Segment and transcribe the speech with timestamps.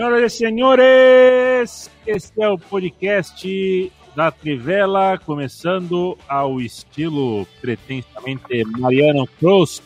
[0.00, 9.82] Senhoras e senhores, este é o podcast da Trivela, começando ao estilo pretensamente Mariano Cruz,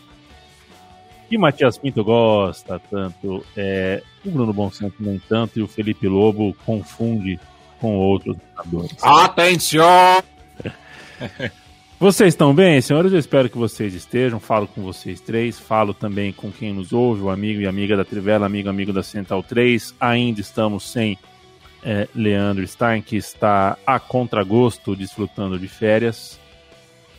[1.28, 6.56] que Matias Pinto gosta tanto, é, o Bruno Bonsanto nem tanto, e o Felipe Lobo
[6.64, 7.41] confunde
[7.80, 8.96] com outros jogadores.
[9.02, 10.22] Atenção!
[12.04, 13.14] Vocês estão bem, senhores?
[13.14, 14.38] Eu espero que vocês estejam.
[14.38, 18.05] Falo com vocês três, falo também com quem nos ouve, o amigo e amiga da
[18.05, 19.94] Trivela, amigo amigo da Central 3.
[19.98, 21.16] Ainda estamos sem
[21.83, 26.38] é, Leandro Stein, que está a contragosto, desfrutando de férias.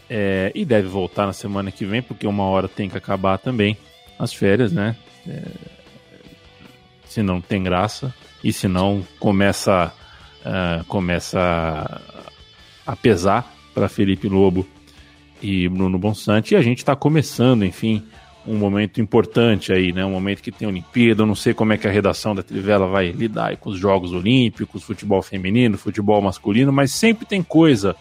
[0.08, 3.76] É, e deve voltar na semana que vem, porque uma hora tem que acabar também
[4.20, 4.96] as férias, né?
[5.28, 5.46] É,
[7.06, 8.14] se não tem graça.
[8.44, 9.92] E se não, começa,
[10.42, 12.00] uh, começa
[12.86, 14.75] a pesar para Felipe Lobo
[15.42, 16.54] e Bruno Bonsante.
[16.54, 18.04] E a gente está começando, enfim,
[18.48, 20.06] um momento importante aí, né?
[20.06, 21.24] Um momento que tem Olimpíada.
[21.24, 24.14] Eu não sei como é que a redação da Trivela vai lidar com os Jogos
[24.14, 27.96] Olímpicos, futebol feminino, futebol masculino, mas sempre tem coisa.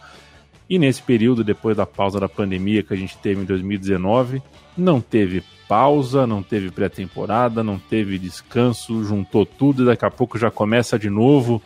[0.68, 4.42] E nesse período, depois da pausa da pandemia que a gente teve em 2019,
[4.76, 10.38] não teve pausa, não teve pré-temporada, não teve descanso, juntou tudo e daqui a pouco
[10.38, 11.62] já começa de novo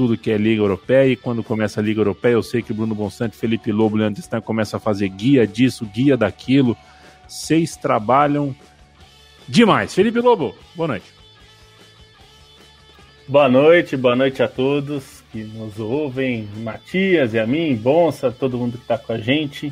[0.00, 2.94] tudo que é Liga Europeia, e quando começa a Liga Europeia, eu sei que Bruno
[2.94, 6.74] Bonsante, Felipe Lobo, Leandro Stan começa a fazer guia disso, guia daquilo.
[7.28, 8.56] Seis trabalham
[9.46, 9.94] demais.
[9.94, 11.04] Felipe Lobo, boa noite.
[13.28, 18.56] Boa noite, boa noite a todos que nos ouvem, Matias e a mim, Bonsa, todo
[18.56, 19.70] mundo que está com a gente.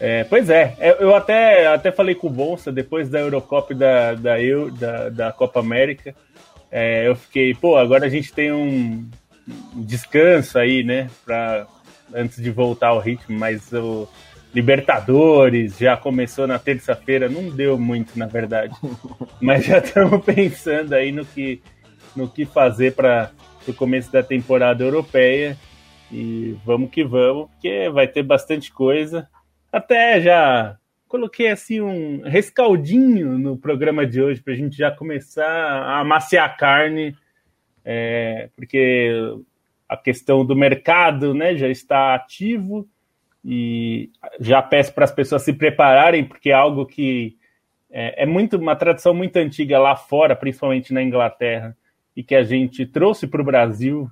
[0.00, 4.34] É, pois é, eu até, até falei com o Bonsa depois da Eurocopa da, da,
[4.76, 6.12] da, da Copa América.
[6.72, 9.08] É, eu fiquei, pô, agora a gente tem um,
[9.74, 11.10] descanso aí, né?
[11.24, 11.66] Pra,
[12.14, 14.08] antes de voltar ao ritmo, mas o
[14.54, 18.74] Libertadores já começou na terça-feira, não deu muito, na verdade.
[19.40, 21.60] mas já estamos pensando aí no que,
[22.14, 23.32] no que fazer para
[23.66, 25.58] o começo da temporada europeia.
[26.12, 29.28] E vamos que vamos, porque vai ter bastante coisa.
[29.72, 30.76] Até já
[31.08, 36.44] coloquei assim um rescaldinho no programa de hoje para a gente já começar a amaciar
[36.44, 37.16] a carne
[37.84, 39.10] é, porque
[39.88, 42.88] a questão do mercado né, já está ativo
[43.44, 47.36] e já peço para as pessoas se prepararem, porque é algo que
[47.90, 51.76] é, é, muito uma tradição muito antiga lá fora, principalmente na Inglaterra,
[52.16, 54.10] e que a gente trouxe para o Brasil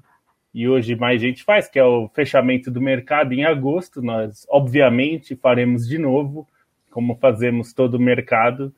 [0.54, 4.02] e hoje mais gente faz, que é o fechamento do mercado em agosto.
[4.02, 6.46] Nós, obviamente, faremos de novo,
[6.90, 8.72] como fazemos todo o mercado.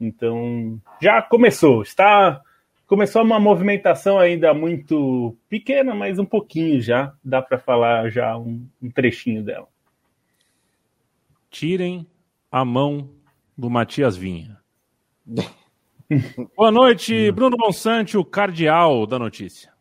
[0.00, 2.40] Então, já começou, está
[2.90, 7.14] começou uma movimentação ainda muito pequena, mas um pouquinho já.
[7.22, 9.68] Dá para falar já um, um, trechinho dela.
[11.48, 12.04] Tirem
[12.50, 13.08] a mão
[13.56, 14.58] do Matias Vinha.
[16.56, 19.72] Boa noite, Bruno Monsante, o cardeal da notícia.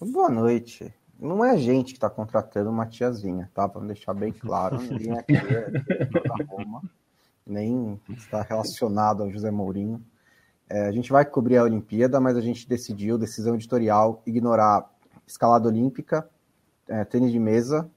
[0.00, 0.92] Boa noite.
[1.20, 3.68] Não é a gente que está contratando o Matias Vinha, tá?
[3.68, 4.82] Para deixar bem claro.
[4.82, 5.70] Ninguém aqui é
[6.20, 6.82] da Roma,
[7.46, 10.04] nem está relacionado ao José Mourinho.
[10.68, 14.90] É, a gente vai cobrir a Olimpíada, mas a gente decidiu, decisão editorial, ignorar
[15.26, 16.28] escalada olímpica,
[16.88, 17.88] é, tênis de mesa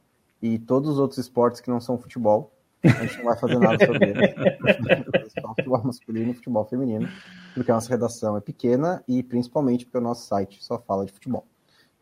[0.42, 2.52] e todos os outros esportes que não são futebol.
[2.84, 5.34] A gente não vai fazer nada sobre eles.
[5.56, 7.10] futebol masculino e futebol feminino,
[7.54, 11.12] porque a nossa redação é pequena e principalmente porque o nosso site só fala de
[11.12, 11.46] futebol.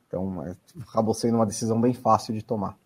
[0.07, 0.55] Então, é,
[0.87, 2.77] acabou sendo uma decisão bem fácil de tomar.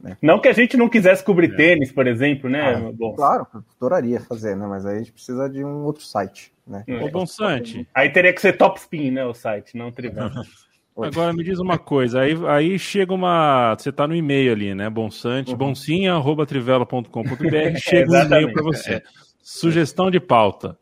[0.00, 0.16] Né?
[0.22, 1.56] Não que a gente não quisesse cobrir é.
[1.56, 2.76] tênis, por exemplo, né?
[2.76, 3.14] Ah, Bom.
[3.14, 3.46] Claro,
[3.76, 4.66] adoraria fazer, né?
[4.66, 6.84] Mas aí a gente precisa de um outro site, né?
[6.86, 7.04] É.
[7.04, 7.86] Ô, Bonsante.
[7.92, 9.24] Aí teria que ser Top Spin, né?
[9.24, 10.30] O site, não Trivela.
[11.00, 13.76] Agora me diz uma coisa, aí, aí chega uma.
[13.78, 14.90] Você tá no e-mail ali, né?
[14.90, 15.56] Bonsante, uhum.
[15.56, 17.06] bonsinha.trivela.com.br,
[17.78, 19.00] chega um e-mail para você.
[19.40, 20.76] Sugestão de pauta.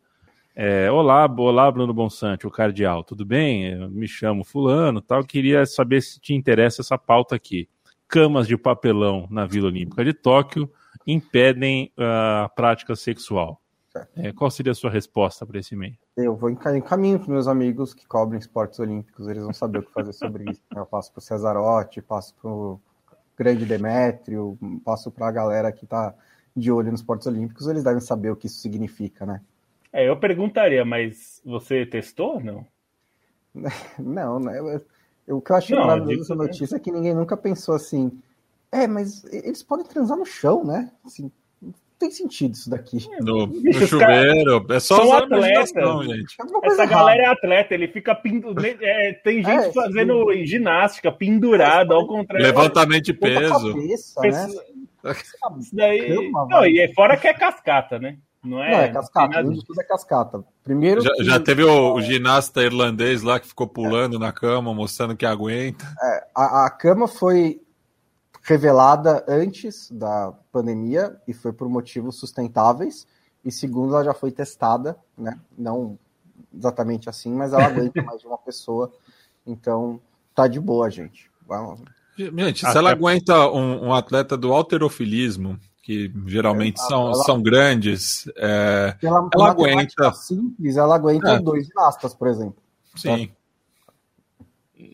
[0.55, 3.73] É, olá, olá, Bruno Bonsante, o cardeal, tudo bem?
[3.73, 5.23] Eu me chamo Fulano tal.
[5.23, 7.69] Queria saber se te interessa essa pauta aqui
[8.09, 10.71] camas de papelão na Vila Olímpica de Tóquio
[11.07, 13.61] impedem ah, a prática sexual.
[14.15, 15.97] É, qual seria a sua resposta para esse e-mail?
[16.17, 19.93] Eu vou encaminho para meus amigos que cobrem esportes olímpicos, eles vão saber o que
[19.93, 20.63] fazer sobre isso.
[20.75, 22.81] Eu passo para o Cesarotti, passo para o
[23.37, 26.15] grande Demétrio, passo para a galera que está
[26.55, 29.43] de olho nos esportes olímpicos, eles devem saber o que isso significa, né?
[29.93, 32.67] É, eu perguntaria, mas você testou não?
[33.99, 34.59] não, né?
[34.59, 34.85] Eu,
[35.29, 38.13] o que eu achei maravilhoso dessa notícia é que ninguém nunca pensou assim.
[38.71, 40.91] É, mas eles podem transar no chão, né?
[41.05, 41.31] Assim,
[41.99, 42.99] tem sentido isso daqui.
[43.21, 44.67] No, no chuveiro.
[44.71, 46.37] É só usar atleta, gente.
[46.41, 48.55] É Essa galera é atleta, ele fica pendu...
[48.83, 50.47] é, Tem gente é, fazendo sim.
[50.47, 52.45] ginástica pendurada, ao contrário.
[52.45, 53.73] Levantamento de peso.
[53.73, 54.49] Cabeça, né?
[55.59, 56.31] Isso daí.
[56.51, 58.19] Não, e é fora que é cascata, né?
[58.47, 60.45] Não é, não, é cascata, tudo é cascata.
[60.63, 61.25] Primeiro já, que...
[61.25, 64.19] já teve o, o, ginasta irlandês lá que ficou pulando é.
[64.21, 65.85] na cama, mostrando que aguenta.
[66.01, 67.61] É, a, a cama foi
[68.43, 73.07] revelada antes da pandemia e foi por motivos sustentáveis.
[73.45, 75.39] E segundo, ela já foi testada, né?
[75.59, 75.99] Não
[76.57, 78.93] exatamente assim, mas ela aguenta mais de uma pessoa.
[79.47, 80.01] Então,
[80.35, 81.31] tá de boa, gente.
[81.47, 81.81] Vamos.
[82.17, 87.41] Gente, se ela aguenta um, um, atleta do alterofilismo, que geralmente é, são, ela, são
[87.41, 90.13] grandes, é, ela, ela aguenta.
[90.15, 91.39] Simples, ela aguenta é.
[91.39, 92.57] dois ginastas, por exemplo.
[92.97, 93.29] Sim.
[93.29, 93.33] Tá?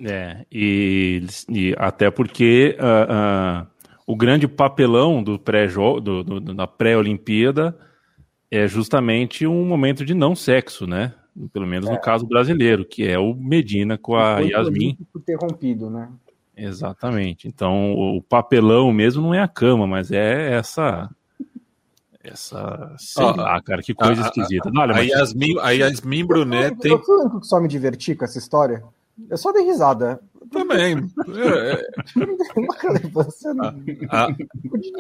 [0.04, 3.66] É, e, e até porque uh, uh,
[4.06, 7.74] o grande papelão do pré do, do, da pré-Olimpíada
[8.50, 11.14] é justamente um momento de não sexo, né?
[11.54, 11.92] Pelo menos é.
[11.92, 14.98] no caso brasileiro, que é o Medina com a Yasmin.
[15.16, 16.10] interrompido, né?
[16.56, 17.48] Exatamente.
[17.48, 21.10] Então, o papelão mesmo não é a cama, mas é essa
[22.22, 22.94] essa.
[22.98, 24.70] Sei oh, lá, cara, que coisa a, esquisita.
[24.74, 25.00] A, Olha, a.
[25.00, 26.92] Yasmin, a Yasmin Brunet tem.
[26.92, 28.82] Eu fui que só me diverti com essa história.
[29.28, 30.20] Eu só dei risada.
[30.50, 30.96] Também.
[31.34, 31.86] É,
[34.10, 34.28] a,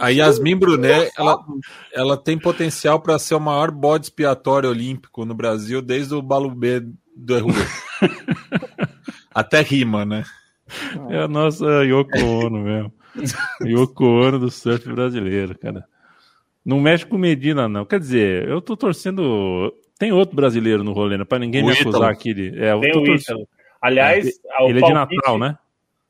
[0.00, 1.44] a, Yasmin Brunet, ela,
[1.92, 6.80] ela tem potencial para ser o maior bode expiatório olímpico no Brasil desde o Balubê
[7.14, 7.52] do Rua.
[9.34, 10.24] Até rima, né?
[11.10, 12.92] É a nossa Yoko Ono mesmo.
[13.64, 15.84] Yoko Ono do surf brasileiro, cara.
[16.64, 17.84] Não mexe com Medina, não.
[17.84, 19.74] Quer dizer, eu tô torcendo.
[19.98, 21.24] Tem outro brasileiro no rolê, né?
[21.24, 22.48] Pra ninguém o me acusar aqui de.
[22.58, 23.48] É, Tem tô torcendo.
[23.80, 25.58] Aliás, é, ele é de Natal, né?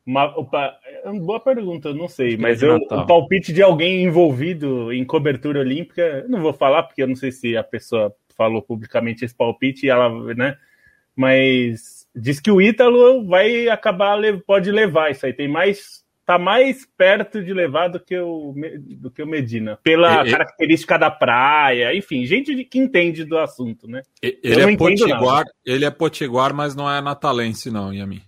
[0.05, 4.93] Uma, opa, é boa pergunta, eu não sei, mas eu, o palpite de alguém envolvido
[4.93, 9.25] em cobertura olímpica, não vou falar porque eu não sei se a pessoa falou publicamente
[9.25, 10.57] esse palpite e ela, né?
[11.15, 15.33] Mas diz que o Ítalo vai acabar, pode levar isso aí.
[15.33, 18.55] Tem mais, tá mais perto de levar do que o,
[18.99, 24.03] do que o Medina, pela característica da praia, enfim, gente que entende do assunto, né?
[24.21, 28.23] Ele é potiguar, ele é potiguar, mas não é natalense não, Yami.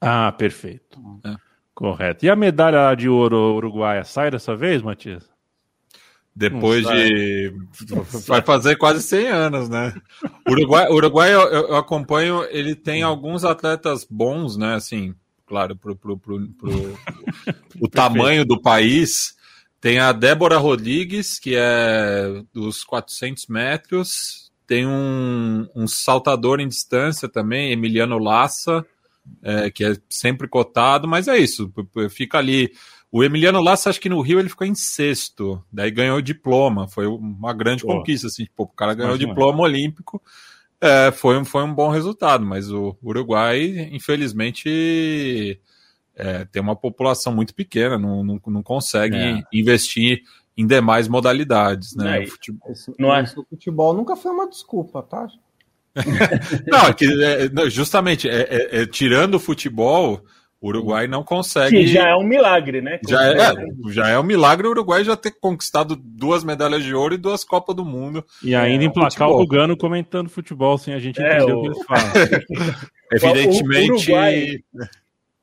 [0.00, 1.00] Ah, perfeito.
[1.24, 1.34] É.
[1.74, 2.24] Correto.
[2.24, 5.35] E a medalha de ouro uruguaia sai dessa vez, Matias?
[6.36, 7.50] Depois de.
[8.28, 9.94] Vai fazer quase 100 anos, né?
[10.46, 14.74] Uruguai, Uruguai eu, eu, acompanho, ele tem alguns atletas bons, né?
[14.74, 15.14] Assim,
[15.46, 16.98] claro, pro, pro, pro, pro
[17.80, 19.34] o tamanho do país.
[19.80, 24.50] Tem a Débora Rodrigues, que é dos 400 metros.
[24.66, 28.84] Tem um, um saltador em distância também, Emiliano Lassa,
[29.42, 31.72] é, que é sempre cotado, mas é isso,
[32.10, 32.72] fica ali
[33.10, 36.88] o Emiliano Lassa, acho que no Rio ele ficou em sexto, daí ganhou o diploma,
[36.88, 37.88] foi uma grande Pô.
[37.88, 40.20] conquista, assim, pô, o cara ganhou o diploma olímpico,
[40.80, 45.60] é, foi, foi um bom resultado, mas o Uruguai, infelizmente,
[46.14, 49.42] é, tem uma população muito pequena, não, não, não consegue é.
[49.52, 50.22] investir
[50.56, 52.22] em demais modalidades, né?
[52.22, 53.22] É, futebol, esse, não é...
[53.22, 55.26] o futebol nunca foi uma desculpa, tá?
[56.66, 60.24] não, é que, é, justamente, é, é, tirando o futebol,
[60.66, 61.76] o Uruguai não consegue.
[61.76, 62.98] Que já é um milagre, né?
[63.08, 63.54] Já é, é,
[63.90, 67.44] já é um milagre o Uruguai já ter conquistado duas medalhas de ouro e duas
[67.44, 68.24] Copas do Mundo.
[68.42, 71.58] E ainda é, emplacar o Lugano comentando futebol sem a gente é, entender o...
[71.58, 72.12] o que ele fala.
[73.12, 73.90] Evidentemente.
[73.90, 74.56] O Uruguai,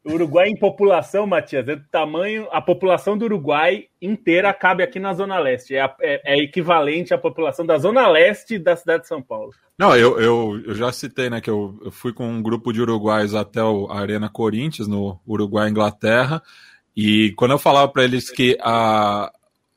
[0.06, 2.48] Uruguai em população, Matias, é do tamanho.
[2.52, 5.76] A população do Uruguai inteira cabe aqui na Zona Leste.
[5.76, 9.54] É, é, é, equivalente à população da Zona Leste da cidade de São Paulo.
[9.78, 12.82] Não, eu, eu, eu já citei, né, que eu, eu fui com um grupo de
[12.82, 16.44] uruguaios até a Arena Corinthians, no Uruguai, Inglaterra.
[16.96, 19.32] E quando eu falava para eles que a,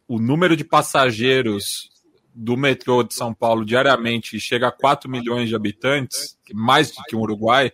[0.08, 1.88] o número de passageiros
[2.34, 7.14] do metrô de São Paulo diariamente chega a 4 milhões de habitantes, mais do que
[7.14, 7.70] o Uruguai,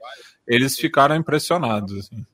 [0.46, 1.98] eles ficaram impressionados.
[1.98, 2.26] Assim.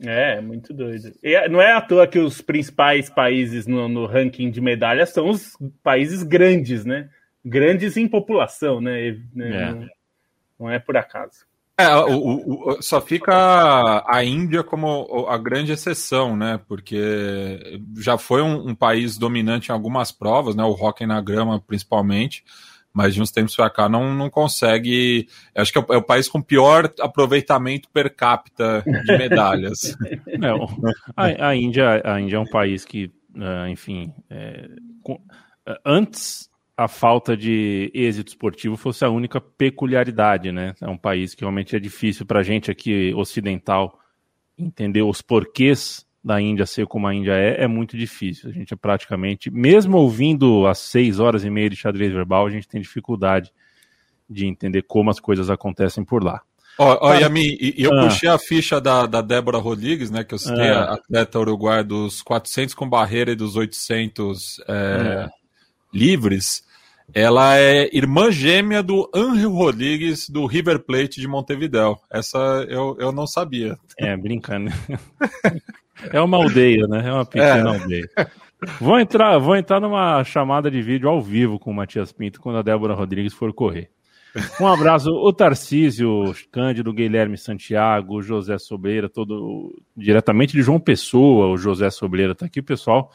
[0.00, 1.12] É, muito doido.
[1.22, 5.10] E é, não é à toa que os principais países no, no, ranking de medalhas
[5.10, 7.08] são os países grandes, né?
[7.44, 9.16] Grandes em população, né?
[9.34, 9.62] né?
[9.62, 9.72] É.
[9.72, 9.88] Não,
[10.60, 11.46] não, é por acaso.
[11.78, 16.60] É, o, o, só fica a Índia como a grande exceção, né?
[16.68, 20.62] Porque já foi um, um país dominante em algumas provas, né?
[20.62, 22.44] O hockey na grama, principalmente
[22.96, 25.28] mas de uns tempos para cá não, não consegue.
[25.54, 29.94] Acho que é o, é o, país com pior aproveitamento per capita de medalhas.
[30.38, 30.66] Não,
[31.14, 34.66] a, a, Índia, a Índia é um país que, uh, enfim, é,
[35.02, 35.20] com,
[35.84, 40.74] antes a falta de êxito esportivo fosse a única peculiaridade, né?
[40.80, 43.98] É um país que realmente é difícil para a gente aqui ocidental
[44.56, 48.50] entender os porquês da Índia ser como a Índia é, é muito difícil.
[48.50, 52.50] A gente é praticamente, mesmo ouvindo as seis horas e meia de xadrez verbal, a
[52.50, 53.52] gente tem dificuldade
[54.28, 56.42] de entender como as coisas acontecem por lá.
[56.78, 58.02] Ó, ó Yami, e eu ah.
[58.02, 60.80] puxei a ficha da, da Débora Rodrigues, né, que eu citei, ah.
[60.80, 65.30] a atleta uruguaia dos 400 com barreira e dos 800 é, ah.
[65.94, 66.66] livres.
[67.14, 71.96] Ela é irmã gêmea do Angel Rodrigues do River Plate de Montevideo.
[72.10, 73.78] Essa eu, eu não sabia.
[73.96, 74.72] É, brincando.
[76.12, 77.08] é uma aldeia, né?
[77.08, 77.80] É uma pequena é.
[77.80, 78.08] aldeia.
[78.80, 82.58] Vou entrar, vou entrar numa chamada de vídeo ao vivo com o Matias Pinto quando
[82.58, 83.90] a Débora Rodrigues for correr.
[84.60, 91.56] Um abraço, o Tarcísio, Cândido, Guilherme Santiago, José Sobreira, todo diretamente de João Pessoa, o
[91.56, 93.10] José Sobreira está aqui, pessoal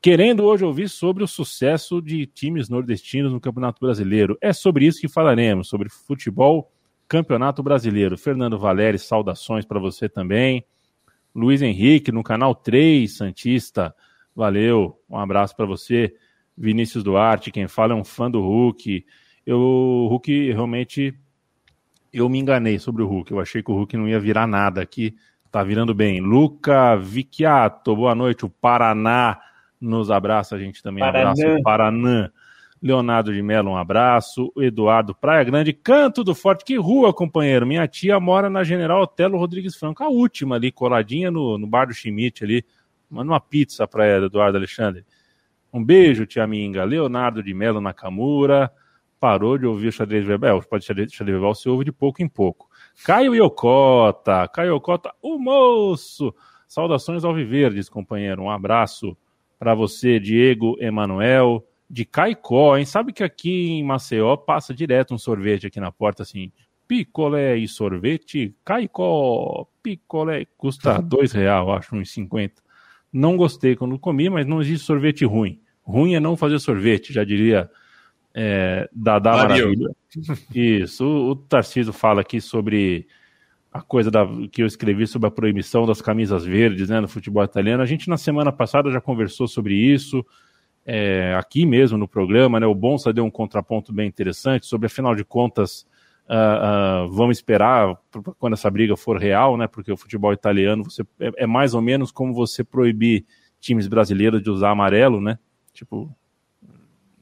[0.00, 4.36] querendo hoje ouvir sobre o sucesso de times nordestinos no Campeonato Brasileiro.
[4.40, 6.72] É sobre isso que falaremos, sobre futebol,
[7.06, 8.16] Campeonato Brasileiro.
[8.16, 10.64] Fernando Valeri, saudações para você também.
[11.34, 13.94] Luiz Henrique, no canal 3, Santista,
[14.34, 16.14] valeu, um abraço para você.
[16.56, 19.04] Vinícius Duarte, quem fala é um fã do Hulk.
[19.46, 21.14] Eu, o Hulk, realmente,
[22.12, 23.32] eu me enganei sobre o Hulk.
[23.32, 25.16] Eu achei que o Hulk não ia virar nada aqui.
[25.50, 26.20] Tá virando bem.
[26.20, 28.44] Luca Vicchiato, boa noite.
[28.44, 29.40] O Paraná
[29.80, 31.02] nos abraça a gente também.
[31.02, 31.30] Paraná.
[31.30, 32.30] Abraço, Paraná.
[32.82, 34.52] Leonardo de Mello, um abraço.
[34.56, 36.64] Eduardo Praia Grande, Canto do Forte.
[36.64, 37.66] Que rua, companheiro?
[37.66, 41.86] Minha tia mora na General Otelo Rodrigues Franco, a última ali, coladinha no, no bar
[41.86, 42.64] do Schmidt ali.
[43.10, 45.04] Manda uma pizza para Eduardo Alexandre.
[45.72, 46.84] Um beijo, tia Minga.
[46.84, 48.70] Leonardo de Mello Nakamura.
[49.18, 50.58] Parou de ouvir o xadrez verbal.
[50.58, 52.70] É, pode xadrez, xadrez verbal, se ouve de pouco em pouco.
[53.04, 54.48] Caio Iocota.
[54.48, 56.34] Caio Iocota, o moço.
[56.66, 58.42] Saudações ao Viverdes, companheiro.
[58.42, 59.16] Um abraço
[59.58, 62.84] para você, Diego Emanuel, de Caicó, hein?
[62.84, 66.52] Sabe que aqui em Maceió passa direto um sorvete aqui na porta, assim,
[66.86, 72.62] picolé e sorvete, Caicó, picolé, custa dois real, acho, uns 50.
[73.12, 75.60] Não gostei quando comi, mas não existe sorvete ruim.
[75.82, 77.68] Ruim é não fazer sorvete, já diria
[78.32, 79.90] é, Dada Maravilha.
[80.54, 83.08] Isso, o, o Tarcísio fala aqui sobre
[83.72, 87.42] a coisa da, que eu escrevi sobre a proibição das camisas verdes né, no futebol
[87.42, 87.82] italiano.
[87.82, 90.24] A gente na semana passada já conversou sobre isso,
[90.84, 92.58] é, aqui mesmo no programa.
[92.58, 95.86] Né, o Bonsa deu um contraponto bem interessante sobre, afinal de contas,
[96.28, 97.96] uh, uh, vamos esperar
[98.38, 101.82] quando essa briga for real, né, porque o futebol italiano você, é, é, mais ou
[101.82, 103.24] menos como você proibir
[103.60, 105.38] times brasileiros de usar amarelo, né?
[105.72, 106.10] Tipo,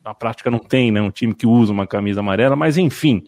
[0.04, 3.24] na prática não tem né, um time que usa uma camisa amarela, mas enfim.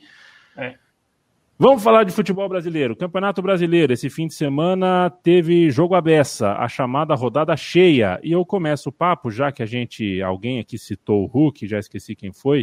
[1.62, 2.96] Vamos falar de futebol brasileiro.
[2.96, 8.18] Campeonato Brasileiro, esse fim de semana teve jogo à beça, a chamada rodada cheia.
[8.22, 11.78] E eu começo o papo, já que a gente, alguém aqui citou o Hulk, já
[11.78, 12.62] esqueci quem foi,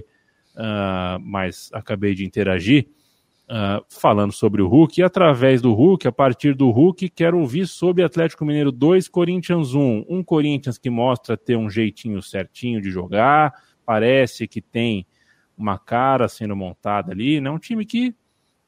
[0.55, 2.87] uh, mas acabei de interagir,
[3.43, 4.99] uh, falando sobre o Hulk.
[4.99, 9.75] E através do Hulk, a partir do Hulk, quero ouvir sobre Atlético Mineiro 2, Corinthians
[9.75, 10.05] 1.
[10.09, 13.53] Um Corinthians que mostra ter um jeitinho certinho de jogar,
[13.85, 15.05] parece que tem
[15.55, 17.51] uma cara sendo montada ali, né?
[17.51, 18.15] Um time que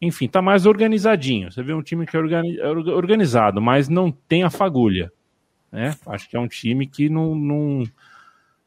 [0.01, 1.51] enfim, tá mais organizadinho.
[1.51, 5.11] Você vê um time que é, é organizado, mas não tem a fagulha.
[5.71, 5.95] Né?
[6.07, 7.83] Acho que é um time que não, não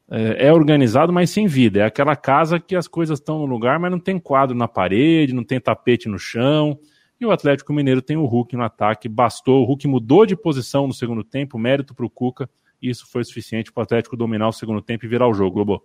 [0.09, 1.79] é, é organizado, mas sem vida.
[1.79, 5.33] É aquela casa que as coisas estão no lugar, mas não tem quadro na parede,
[5.33, 6.77] não tem tapete no chão.
[7.19, 9.09] E o Atlético Mineiro tem o Hulk no ataque.
[9.09, 12.49] Bastou, o Hulk mudou de posição no segundo tempo, mérito para o Cuca.
[12.81, 15.83] Isso foi suficiente para o Atlético dominar o segundo tempo e virar o jogo, Globo.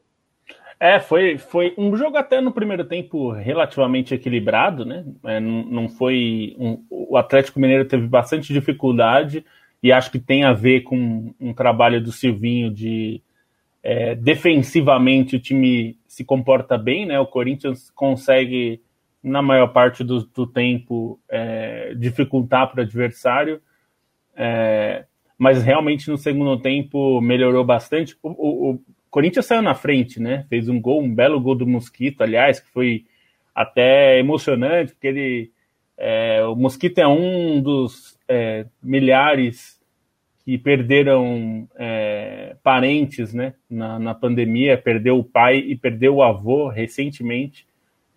[0.80, 5.04] É, foi, foi um jogo até no primeiro tempo relativamente equilibrado, né?
[5.24, 6.54] É, não, não, foi.
[6.58, 9.44] Um, o Atlético Mineiro teve bastante dificuldade
[9.82, 13.20] e acho que tem a ver com um trabalho do Silvinho de
[13.82, 17.18] é, defensivamente o time se comporta bem, né?
[17.18, 18.80] O Corinthians consegue,
[19.22, 23.60] na maior parte do, do tempo, é, dificultar para o adversário.
[24.36, 25.06] É,
[25.36, 28.16] mas realmente no segundo tempo melhorou bastante.
[28.22, 28.30] O,
[28.72, 28.80] o,
[29.18, 30.46] Corinthians saiu na frente, né?
[30.48, 33.04] Fez um gol, um belo gol do Mosquito, aliás, que foi
[33.52, 35.50] até emocionante, porque ele.
[35.96, 39.80] É, o Mosquito é um dos é, milhares
[40.44, 46.68] que perderam é, parentes né, na, na pandemia, perdeu o pai e perdeu o avô
[46.68, 47.66] recentemente.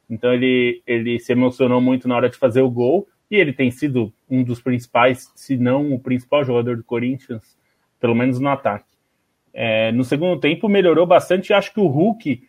[0.08, 3.72] Então ele, ele se emocionou muito na hora de fazer o gol e ele tem
[3.72, 7.58] sido um dos principais, se não o principal jogador do Corinthians,
[8.00, 8.90] pelo menos no ataque.
[9.53, 11.53] É, no segundo tempo melhorou bastante.
[11.53, 12.41] Acho que o Hulk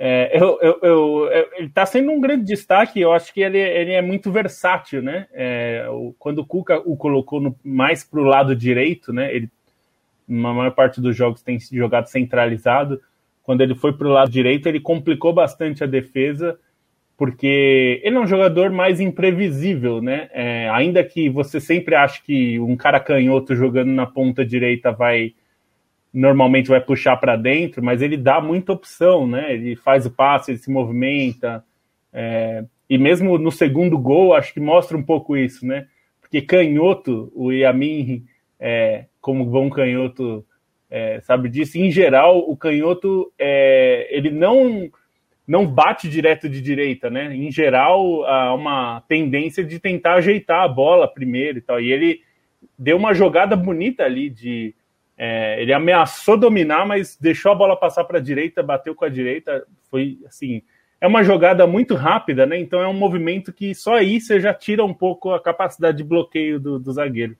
[0.00, 3.00] é, eu, eu, eu, ele está sendo um grande destaque.
[3.00, 5.26] Eu acho que ele, ele é muito versátil, né?
[5.32, 5.86] É,
[6.20, 9.34] quando o Cuca o colocou no, mais para o lado direito, né?
[9.34, 9.50] Ele,
[10.26, 13.02] na maior parte dos jogos, tem jogado centralizado.
[13.42, 16.56] quando ele foi para o lado direito, ele complicou bastante a defesa,
[17.16, 20.30] porque ele é um jogador mais imprevisível, né?
[20.32, 25.34] É, ainda que você sempre ache que um cara canhoto jogando na ponta direita vai
[26.12, 29.52] normalmente vai puxar para dentro, mas ele dá muita opção, né?
[29.54, 31.64] Ele faz o passe, ele se movimenta.
[32.12, 35.86] É, e mesmo no segundo gol, acho que mostra um pouco isso, né?
[36.20, 38.24] Porque canhoto, o Yamin,
[38.58, 40.44] é, como bom canhoto,
[40.90, 41.78] é, sabe disso.
[41.78, 44.90] Em geral, o canhoto é, ele não
[45.46, 47.34] não bate direto de direita, né?
[47.34, 51.80] Em geral, há uma tendência de tentar ajeitar a bola primeiro e tal.
[51.80, 52.20] E ele
[52.78, 54.74] deu uma jogada bonita ali de
[55.18, 59.08] é, ele ameaçou dominar, mas deixou a bola passar para a direita, bateu com a
[59.08, 59.66] direita.
[59.90, 60.62] Foi assim,
[61.00, 62.56] é uma jogada muito rápida, né?
[62.58, 66.04] Então é um movimento que só aí você já tira um pouco a capacidade de
[66.04, 67.36] bloqueio do, do zagueiro.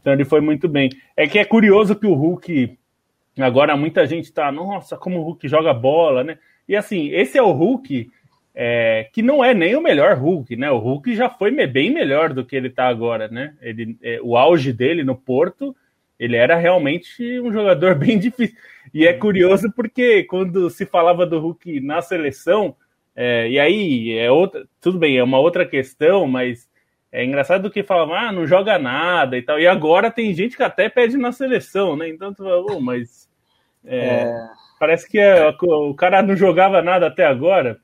[0.00, 0.90] Então ele foi muito bem.
[1.16, 2.76] É que é curioso que o Hulk,
[3.38, 6.38] agora muita gente tá, nossa, como o Hulk joga bola, né?
[6.68, 8.10] E assim, esse é o Hulk
[8.54, 10.70] é, que não é nem o melhor Hulk, né?
[10.70, 13.54] O Hulk já foi bem melhor do que ele tá agora, né?
[13.60, 15.74] Ele, é, o auge dele no Porto,
[16.18, 18.56] ele era realmente um jogador bem difícil.
[18.92, 22.76] E é curioso porque quando se falava do Hulk na seleção,
[23.16, 26.68] é, e aí é outra, tudo bem, é uma outra questão, mas
[27.10, 29.58] é engraçado que falava, ah, não joga nada e tal.
[29.58, 32.08] E agora tem gente que até pede na seleção, né?
[32.08, 33.28] Então tu fala, oh, mas
[33.84, 34.48] é, é...
[34.80, 37.78] parece que é, o cara não jogava nada até agora.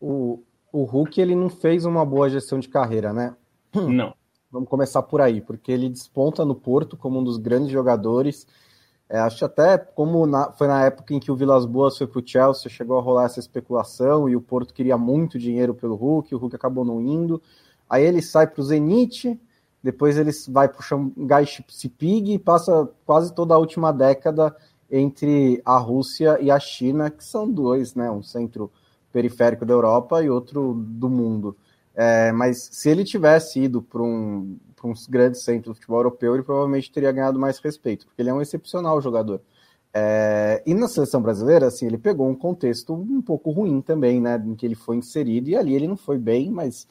[0.00, 3.36] O, o Hulk ele não fez uma boa gestão de carreira, né?
[3.74, 4.14] Não.
[4.52, 8.46] Vamos começar por aí, porque ele desponta no Porto como um dos grandes jogadores.
[9.08, 12.20] É, acho até como na, foi na época em que o Vilas Boas foi para
[12.20, 16.34] o Chelsea, chegou a rolar essa especulação e o Porto queria muito dinheiro pelo Hulk,
[16.34, 17.40] o Hulk acabou não indo.
[17.88, 19.40] Aí ele sai para o Zenit,
[19.82, 24.54] depois ele vai para o Xangai Sipig e passa quase toda a última década
[24.90, 28.10] entre a Rússia e a China, que são dois, né?
[28.10, 28.70] Um centro
[29.10, 31.56] periférico da Europa e outro do mundo.
[31.94, 36.42] É, mas se ele tivesse ido para um, um grande centro do futebol europeu, ele
[36.42, 39.40] provavelmente teria ganhado mais respeito, porque ele é um excepcional jogador.
[39.94, 44.42] É, e na seleção brasileira, assim, ele pegou um contexto um pouco ruim também, né?
[44.44, 46.86] Em que ele foi inserido, e ali ele não foi bem, mas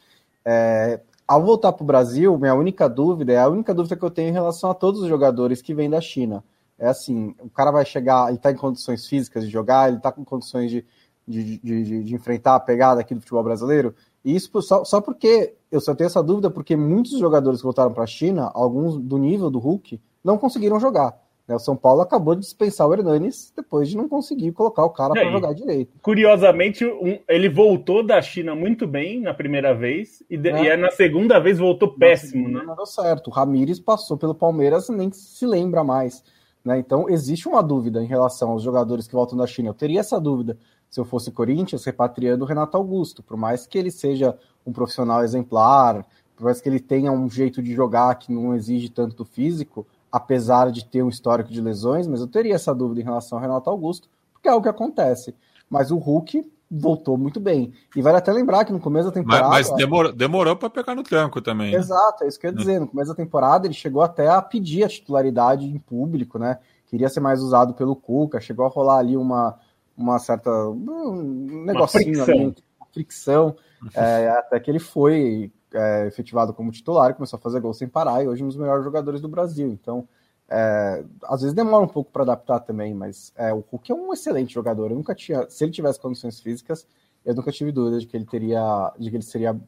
[0.45, 4.11] é, ao voltar para o Brasil, minha única dúvida é a única dúvida que eu
[4.11, 6.43] tenho em relação a todos os jogadores que vêm da China.
[6.77, 10.11] É assim, o cara vai chegar, ele está em condições físicas de jogar, ele está
[10.11, 10.85] com condições de,
[11.27, 13.95] de, de, de, enfrentar a pegada aqui do futebol brasileiro.
[14.23, 17.93] E isso só, só porque eu só tenho essa dúvida porque muitos jogadores que voltaram
[17.93, 21.17] para a China, alguns do nível do Hulk, não conseguiram jogar.
[21.47, 21.55] Né?
[21.55, 25.13] O São Paulo acabou de dispensar o Hernanes depois de não conseguir colocar o cara
[25.13, 25.91] para jogar direito.
[26.01, 30.63] Curiosamente, um, ele voltou da China muito bem na primeira vez e, de, é.
[30.63, 32.47] e é na segunda vez voltou péssimo.
[32.47, 32.63] Né?
[32.63, 33.27] Não deu certo.
[33.27, 36.23] O Ramires passou pelo Palmeiras e nem se lembra mais.
[36.63, 36.79] Né?
[36.79, 39.69] Então, existe uma dúvida em relação aos jogadores que voltam da China.
[39.69, 40.57] Eu teria essa dúvida
[40.91, 45.23] se eu fosse Corinthians, repatriando o Renato Augusto, por mais que ele seja um profissional
[45.23, 49.25] exemplar, por mais que ele tenha um jeito de jogar que não exige tanto do
[49.25, 53.37] físico, apesar de ter um histórico de lesões, mas eu teria essa dúvida em relação
[53.37, 55.33] ao Renato Augusto, porque é o que acontece.
[55.69, 57.71] Mas o Hulk voltou muito bem.
[57.95, 59.47] E vale até lembrar que no começo da temporada.
[59.47, 61.71] Mas, mas demorou, demorou para pegar no tranco também.
[61.71, 61.77] Né?
[61.77, 62.79] Exato, é isso que eu ia dizer.
[62.81, 66.59] No começo da temporada, ele chegou até a pedir a titularidade em público, né?
[66.87, 69.57] Queria ser mais usado pelo Cuca, chegou a rolar ali uma,
[70.01, 70.49] uma certa.
[70.49, 72.35] um negocinho uma fricção.
[72.35, 73.55] ali, uma fricção
[73.95, 78.23] é, até que ele foi é, efetivado como titular, começou a fazer gol sem parar
[78.23, 79.69] e hoje é um dos melhores jogadores do Brasil.
[79.69, 80.07] Então,
[80.49, 84.13] é, às vezes demora um pouco para adaptar também, mas é, o Hulk é um
[84.13, 84.91] excelente jogador.
[84.91, 86.85] Eu nunca tinha, se ele tivesse condições físicas,
[87.25, 89.59] eu nunca tive dúvida de que ele teria, de que ele seria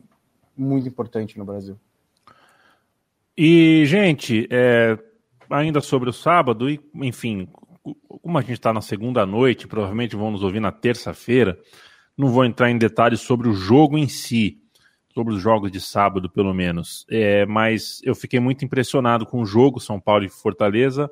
[0.55, 1.77] muito importante no Brasil.
[3.35, 4.97] E gente, é,
[5.49, 7.47] ainda sobre o sábado e enfim,
[7.83, 11.59] como a gente está na segunda noite, provavelmente vão nos ouvir na terça-feira.
[12.17, 14.61] Não vou entrar em detalhes sobre o jogo em si,
[15.13, 17.05] sobre os jogos de sábado, pelo menos.
[17.09, 21.11] É, mas eu fiquei muito impressionado com o jogo São Paulo e Fortaleza,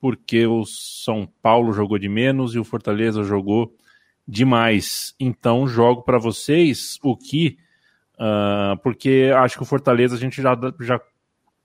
[0.00, 3.74] porque o São Paulo jogou de menos e o Fortaleza jogou
[4.26, 5.14] demais.
[5.20, 7.56] Então, jogo para vocês o que.
[8.14, 11.00] Uh, porque acho que o Fortaleza a gente já, já,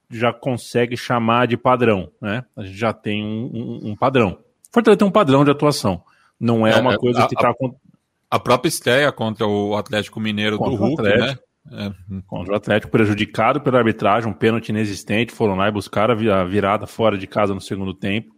[0.10, 2.43] já consegue chamar de padrão, né?
[2.56, 4.39] A gente já tem um, um, um padrão.
[4.72, 6.04] Fortaleza tem um padrão de atuação.
[6.39, 7.54] Não é, é uma coisa a, que está.
[8.32, 11.38] A própria estreia contra o Atlético Mineiro do Hulk, né?
[11.72, 11.91] É.
[12.26, 16.88] Contra o Atlético, prejudicado pela arbitragem, um pênalti inexistente, foram lá e buscaram a virada
[16.88, 18.34] fora de casa no segundo tempo.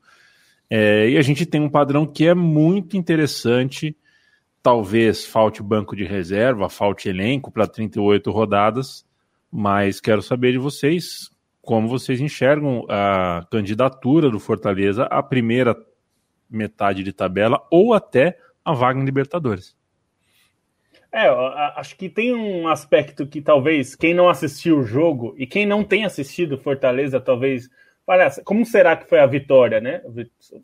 [0.69, 3.95] É, e a gente tem um padrão que é muito interessante.
[4.63, 9.05] Talvez falte banco de reserva, falte elenco para 38 rodadas,
[9.51, 11.30] mas quero saber de vocês
[11.62, 15.76] como vocês enxergam a candidatura do Fortaleza à primeira
[16.50, 19.76] metade de tabela ou até a vaga em Libertadores.
[21.13, 21.28] É,
[21.76, 25.84] acho que tem um aspecto que talvez quem não assistiu o jogo e quem não
[25.84, 27.69] tem assistido Fortaleza, talvez.
[28.06, 30.02] Parece, como será que foi a vitória, né?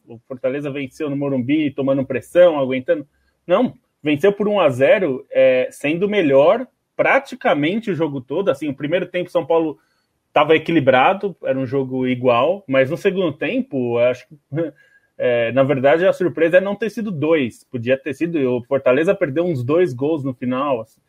[0.08, 3.06] O Fortaleza venceu no Morumbi, tomando pressão, aguentando.
[3.46, 8.50] Não, venceu por 1 a 0 é, sendo melhor praticamente o jogo todo.
[8.50, 9.78] Assim, o primeiro tempo São Paulo
[10.38, 14.38] estava equilibrado, era um jogo igual, mas no segundo tempo, acho que
[15.17, 17.63] é, na verdade, a surpresa é não ter sido dois.
[17.63, 18.38] Podia ter sido.
[18.58, 20.82] O Fortaleza perdeu uns dois gols no final.
[20.82, 21.02] Assim.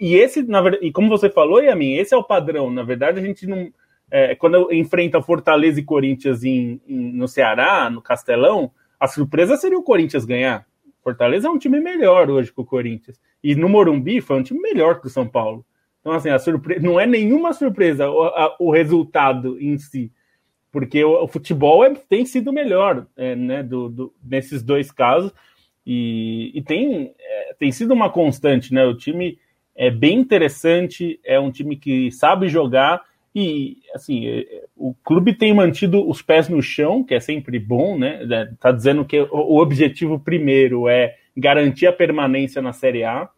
[0.00, 2.70] E esse, na verdade, e como você falou, Yamin, esse é o padrão.
[2.70, 3.70] Na verdade, a gente não.
[4.10, 9.78] É, quando enfrenta Fortaleza e Corinthians em, em, no Ceará, no Castelão, a surpresa seria
[9.78, 10.66] o Corinthians ganhar.
[11.04, 13.20] Fortaleza é um time melhor hoje que o Corinthians.
[13.44, 15.64] E no Morumbi foi um time melhor que o São Paulo.
[16.00, 20.10] Então, assim, a surpresa não é nenhuma surpresa o, a, o resultado em si
[20.72, 25.32] porque o, o futebol é, tem sido melhor é, né, do, do, nesses dois casos
[25.86, 28.84] e, e tem, é, tem sido uma constante, né?
[28.84, 29.38] O time
[29.74, 33.02] é bem interessante, é um time que sabe jogar
[33.34, 37.98] e assim é, o clube tem mantido os pés no chão, que é sempre bom,
[37.98, 38.22] né?
[38.30, 43.28] É, tá dizendo que o, objetivo primeiro é garantir a permanência na Série A.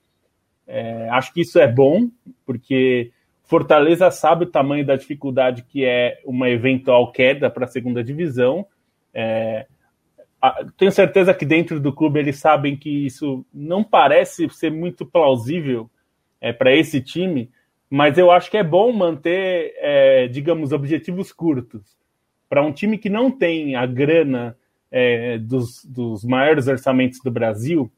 [0.66, 2.08] É, acho que isso é bom,
[2.46, 3.10] porque
[3.44, 8.66] Fortaleza sabe o tamanho da dificuldade que é uma eventual queda para a segunda divisão.
[9.12, 9.66] É,
[10.76, 15.88] tenho certeza que dentro do clube eles sabem que isso não parece ser muito plausível
[16.40, 17.50] é, para esse time,
[17.88, 21.96] mas eu acho que é bom manter, é, digamos, objetivos curtos.
[22.48, 24.56] Para um time que não tem a grana
[24.90, 27.90] é, dos, dos, maiores orçamentos do Brasil,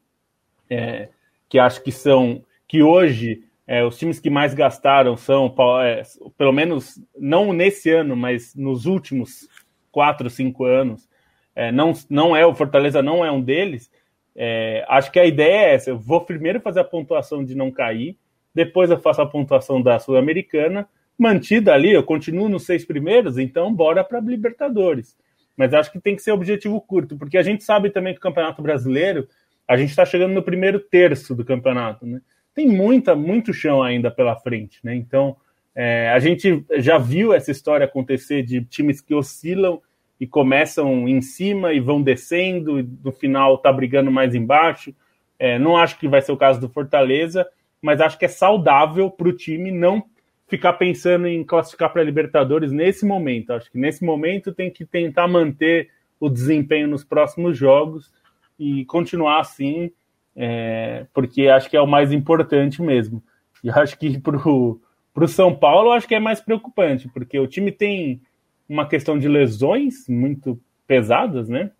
[0.69, 1.09] é,
[1.49, 6.03] que acho que são, que hoje é, os times que mais gastaram são, é,
[6.37, 9.47] pelo menos não nesse ano, mas nos últimos
[9.91, 11.07] quatro, cinco anos.
[11.55, 13.89] É, não, não é o Fortaleza, não é um deles.
[14.35, 17.71] É, acho que a ideia é essa: eu vou primeiro fazer a pontuação de não
[17.71, 18.17] cair,
[18.53, 23.73] depois eu faço a pontuação da Sul-Americana, mantida ali, eu continuo nos seis primeiros, então
[23.73, 25.17] bora para Libertadores.
[25.55, 28.21] Mas acho que tem que ser objetivo curto, porque a gente sabe também que o
[28.21, 29.25] Campeonato Brasileiro,
[29.65, 32.19] a gente está chegando no primeiro terço do campeonato, né?
[32.55, 34.95] Tem muita, muito chão ainda pela frente, né?
[34.95, 35.35] Então,
[35.75, 39.81] é, a gente já viu essa história acontecer de times que oscilam
[40.17, 44.95] e começam em cima e vão descendo, e no final tá brigando mais embaixo.
[45.37, 47.45] É, não acho que vai ser o caso do Fortaleza,
[47.81, 50.05] mas acho que é saudável para o time não
[50.47, 53.51] ficar pensando em classificar para a Libertadores nesse momento.
[53.51, 55.89] Acho que nesse momento tem que tentar manter
[56.19, 58.13] o desempenho nos próximos jogos
[58.57, 59.91] e continuar assim
[60.35, 63.23] é, porque acho que é o mais importante mesmo.
[63.63, 67.71] E acho que para o São Paulo, acho que é mais preocupante, porque o time
[67.71, 68.21] tem
[68.67, 71.71] uma questão de lesões muito pesadas, né?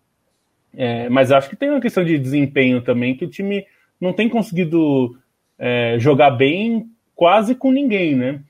[0.74, 3.64] É, mas acho que tem uma questão de desempenho também, que o time
[4.00, 5.16] não tem conseguido
[5.58, 8.40] é, jogar bem quase com ninguém, né?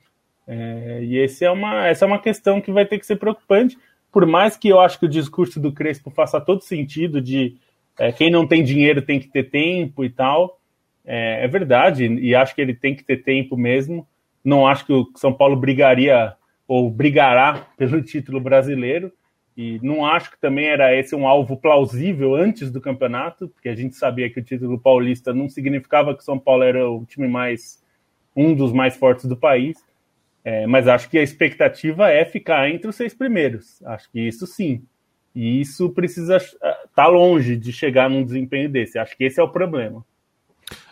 [0.45, 3.77] É, e esse é uma, essa é uma questão que vai ter que ser preocupante,
[4.11, 7.57] por mais que eu acho que o discurso do Crespo faça todo sentido de
[7.97, 10.59] é, quem não tem dinheiro tem que ter tempo e tal.
[11.05, 14.07] É, é, verdade, e acho que ele tem que ter tempo mesmo.
[14.43, 16.35] Não acho que o São Paulo brigaria
[16.67, 19.11] ou brigará pelo título brasileiro.
[19.55, 23.75] E não acho que também era esse um alvo plausível antes do campeonato, porque a
[23.75, 27.27] gente sabia que o título paulista não significava que o São Paulo era o time
[27.27, 27.83] mais
[28.35, 29.75] um dos mais fortes do país.
[30.45, 33.81] É, mas acho que a expectativa é ficar entre os seis primeiros.
[33.83, 34.83] Acho que isso sim.
[35.33, 36.37] E isso precisa
[36.97, 38.97] tá longe de chegar num desempenho desse.
[38.97, 40.03] Acho que esse é o problema.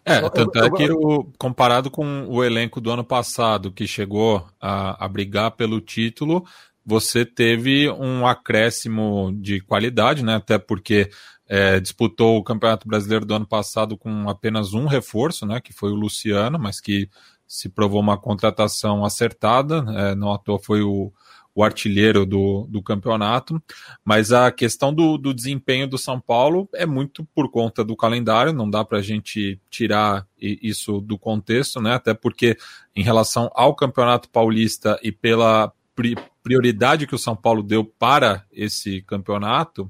[0.06, 5.04] É, tanto é que o, comparado com o elenco do ano passado, que chegou a,
[5.04, 6.46] a brigar pelo título,
[6.86, 10.36] você teve um acréscimo de qualidade, né?
[10.36, 11.10] Até porque
[11.50, 15.60] é, disputou o Campeonato Brasileiro do ano passado com apenas um reforço, né?
[15.60, 17.10] Que foi o Luciano, mas que
[17.48, 19.84] se provou uma contratação acertada.
[19.98, 21.12] É, não à toa foi o,
[21.56, 23.64] o artilheiro do, do campeonato,
[24.04, 28.52] mas a questão do, do desempenho do São Paulo é muito por conta do calendário,
[28.52, 31.94] não dá para a gente tirar isso do contexto, né?
[31.94, 32.58] Até porque,
[32.94, 35.72] em relação ao Campeonato Paulista e pela
[36.44, 39.90] prioridade que o São Paulo deu para esse campeonato,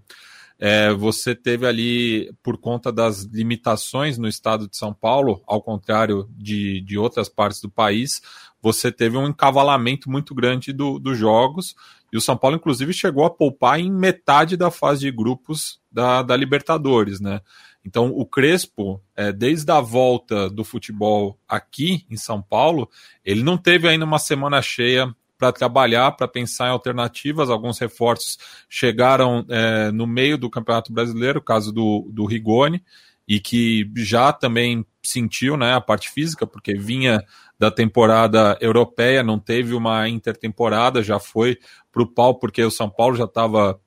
[0.58, 6.30] é, você teve ali, por conta das limitações no estado de São Paulo, ao contrário
[6.32, 8.21] de, de outras partes do país,
[8.65, 11.75] você teve um encavalamento muito grande do, dos jogos,
[12.12, 16.23] e o São Paulo, inclusive, chegou a poupar em metade da fase de grupos da,
[16.23, 17.41] da Libertadores, né?
[17.86, 22.89] Então, o Crespo, é, desde a volta do futebol aqui em São Paulo,
[23.23, 27.51] ele não teve ainda uma semana cheia para trabalhar, para pensar em alternativas.
[27.51, 32.84] Alguns reforços chegaram é, no meio do Campeonato Brasileiro, o caso do, do Rigoni,
[33.28, 37.24] e que já também sentiu né, a parte física, porque vinha
[37.58, 41.58] da temporada europeia, não teve uma intertemporada, já foi
[41.91, 43.80] para o pau, porque o São Paulo já estava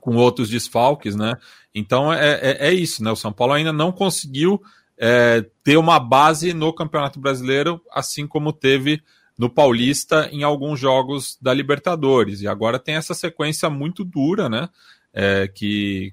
[0.00, 1.34] com outros desfalques, né?
[1.74, 3.10] Então é, é, é, isso, né?
[3.10, 4.60] O São Paulo ainda não conseguiu
[4.96, 9.02] é, ter uma base no Campeonato Brasileiro, assim como teve
[9.36, 12.42] no Paulista em alguns jogos da Libertadores.
[12.42, 14.68] E agora tem essa sequência muito dura, né?
[15.12, 16.12] É, que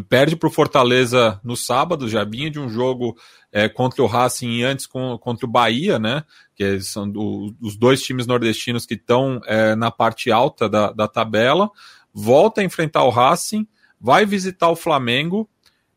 [0.00, 3.14] perde para o Fortaleza no sábado, já vinha de um jogo
[3.52, 6.24] é, contra o Racing e antes com, contra o Bahia, né?
[6.54, 11.06] Que são do, os dois times nordestinos que estão é, na parte alta da, da
[11.06, 11.70] tabela.
[12.14, 13.66] Volta a enfrentar o Racing,
[14.00, 15.48] vai visitar o Flamengo.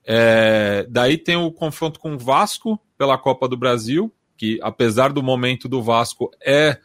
[0.03, 5.23] É, daí tem o confronto com o Vasco pela Copa do Brasil, que apesar do
[5.23, 6.79] momento do Vasco é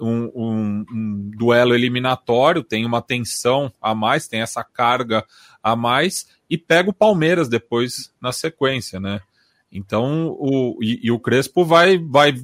[0.00, 5.24] um, um, um, duelo eliminatório, tem uma tensão a mais, tem essa carga
[5.62, 9.22] a mais, e pega o Palmeiras depois na sequência, né?
[9.72, 12.34] Então, o, e, e o Crespo vai, vai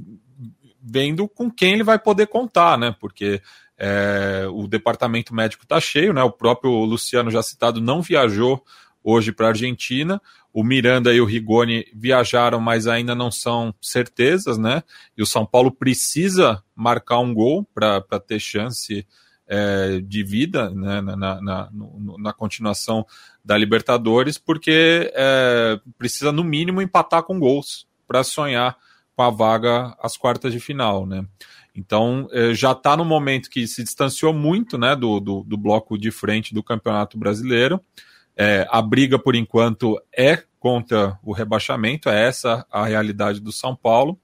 [0.80, 2.96] vendo com quem ele vai poder contar, né?
[2.98, 3.42] Porque
[3.76, 6.22] é, o departamento médico está cheio, né?
[6.22, 8.64] O próprio Luciano já citado não viajou
[9.04, 10.22] hoje para a Argentina.
[10.54, 14.82] O Miranda e o Rigoni viajaram, mas ainda não são certezas, né?
[15.18, 19.06] E o São Paulo precisa marcar um gol para ter chance
[19.48, 21.70] é, de vida né, na, na, na,
[22.18, 23.04] na, continuação
[23.44, 28.76] da Libertadores, porque é, precisa, no mínimo, empatar com gols para sonhar
[29.14, 31.24] com a vaga às quartas de final, né?
[31.74, 35.96] Então é, já está no momento que se distanciou muito né, do, do, do bloco
[35.96, 37.80] de frente do Campeonato Brasileiro.
[38.36, 43.76] É, a briga, por enquanto, é contra o rebaixamento, é essa a realidade do São
[43.76, 44.18] Paulo,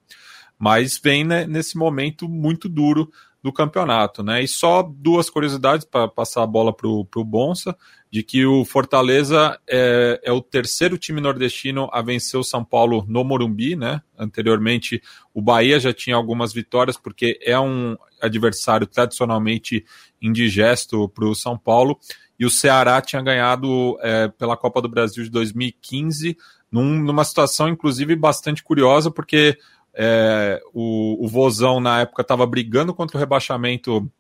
[0.59, 3.11] mas vem né, nesse momento muito duro
[3.45, 4.43] do campeonato, né?
[4.43, 7.77] E só duas curiosidades para passar a bola para o Bonsa,
[8.11, 13.05] de que o Fortaleza é, é, o terceiro time nordestino a vencer o São Paulo
[13.07, 14.01] no Morumbi, né?
[14.19, 15.03] Anteriormente
[15.35, 19.85] o Bahia já tinha algumas vitórias, porque é um adversário tradicionalmente
[20.23, 21.99] indigesto para o São Paulo
[22.41, 26.35] e o Ceará tinha ganhado é, pela Copa do Brasil de 2015,
[26.73, 29.59] num, numa situação, inclusive, bastante curiosa, porque
[29.95, 34.11] é, o, o Vozão, na época, estava brigando contra o rebaixamento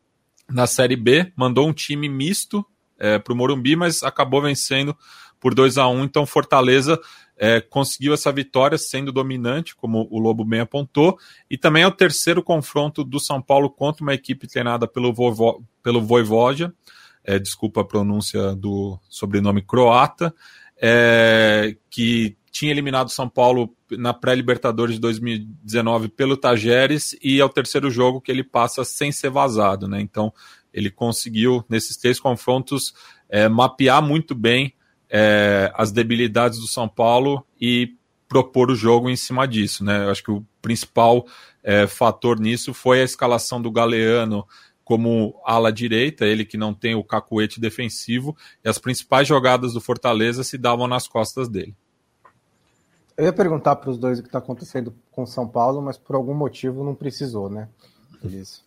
[0.48, 2.64] na Série B, mandou um time misto
[2.98, 4.96] é, para o Morumbi, mas acabou vencendo
[5.40, 6.98] por 2 a 1 Então, Fortaleza
[7.36, 11.18] é, conseguiu essa vitória sendo dominante, como o Lobo bem apontou,
[11.50, 15.64] e também é o terceiro confronto do São Paulo contra uma equipe treinada pelo, Voivo,
[15.82, 16.72] pelo Voivodia
[17.24, 20.34] é, desculpa a pronúncia do sobrenome croata,
[20.76, 27.48] é, que tinha eliminado São Paulo na pré-Libertadores de 2019 pelo Tajeres e é o
[27.48, 30.00] terceiro jogo que ele passa sem ser vazado, né?
[30.00, 30.32] Então
[30.72, 32.94] ele conseguiu nesses três confrontos
[33.28, 34.72] é, mapear muito bem
[35.10, 37.96] é, as debilidades do São Paulo e
[38.28, 40.04] propor o jogo em cima disso, né?
[40.04, 41.26] Eu acho que o principal
[41.60, 44.46] é, fator nisso foi a escalação do Galeano
[44.84, 49.80] como ala direita, ele que não tem o cacuete defensivo, e as principais jogadas do
[49.80, 51.74] Fortaleza se davam nas costas dele.
[53.16, 56.16] Eu ia perguntar para os dois o que está acontecendo com São Paulo, mas por
[56.16, 57.68] algum motivo não precisou, né?
[58.22, 58.64] Eles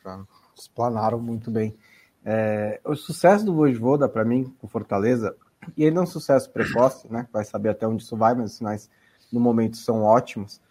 [0.56, 1.76] explanaram muito bem.
[2.24, 5.36] É, o sucesso do Voivoda, para mim, com Fortaleza,
[5.76, 7.28] e ele é um sucesso precoce, né?
[7.32, 8.90] Vai saber até onde isso vai, mas os sinais
[9.32, 10.62] no momento são ótimos.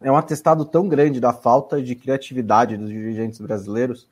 [0.00, 4.08] É um atestado tão grande da falta de criatividade dos dirigentes brasileiros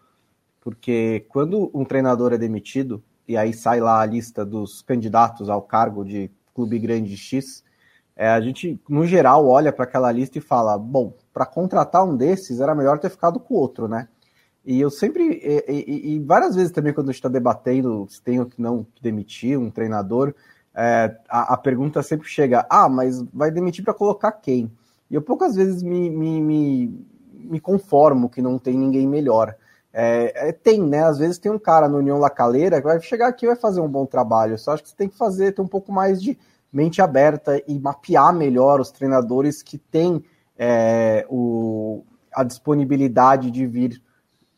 [0.66, 5.62] porque quando um treinador é demitido, e aí sai lá a lista dos candidatos ao
[5.62, 7.62] cargo de clube grande X,
[8.16, 12.16] é, a gente, no geral, olha para aquela lista e fala: bom, para contratar um
[12.16, 14.08] desses era melhor ter ficado com o outro, né?
[14.64, 18.20] E eu sempre, e, e, e várias vezes também, quando a gente está debatendo se
[18.20, 20.34] tem ou que não demitir um treinador,
[20.74, 24.72] é, a, a, pergunta sempre chega: ah, mas vai demitir para colocar quem?
[25.10, 29.54] E eu poucas vezes me, me, me, me conformo que não tem ninguém melhor.
[29.92, 31.04] É, é, tem, né?
[31.04, 33.80] Às vezes tem um cara no União Lacaleira que vai chegar aqui e vai fazer
[33.80, 34.58] um bom trabalho.
[34.58, 36.36] Só acho que você tem que fazer, ter um pouco mais de
[36.76, 40.22] mente aberta e mapear melhor os treinadores que têm
[40.58, 44.02] é, o, a disponibilidade de vir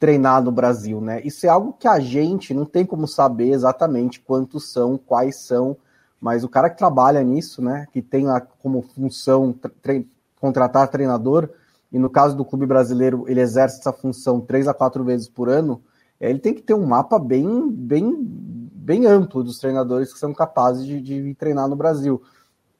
[0.00, 1.20] treinar no Brasil, né?
[1.24, 5.76] Isso é algo que a gente não tem como saber exatamente quantos são, quais são,
[6.20, 7.86] mas o cara que trabalha nisso, né?
[7.92, 10.04] Que tem lá como função tre
[10.40, 11.48] contratar treinador,
[11.90, 15.48] e no caso do clube brasileiro ele exerce essa função três a quatro vezes por
[15.48, 15.82] ano,
[16.20, 20.32] é, ele tem que ter um mapa bem, bem, bem amplo dos treinadores que são
[20.32, 22.22] capazes de, de treinar no Brasil.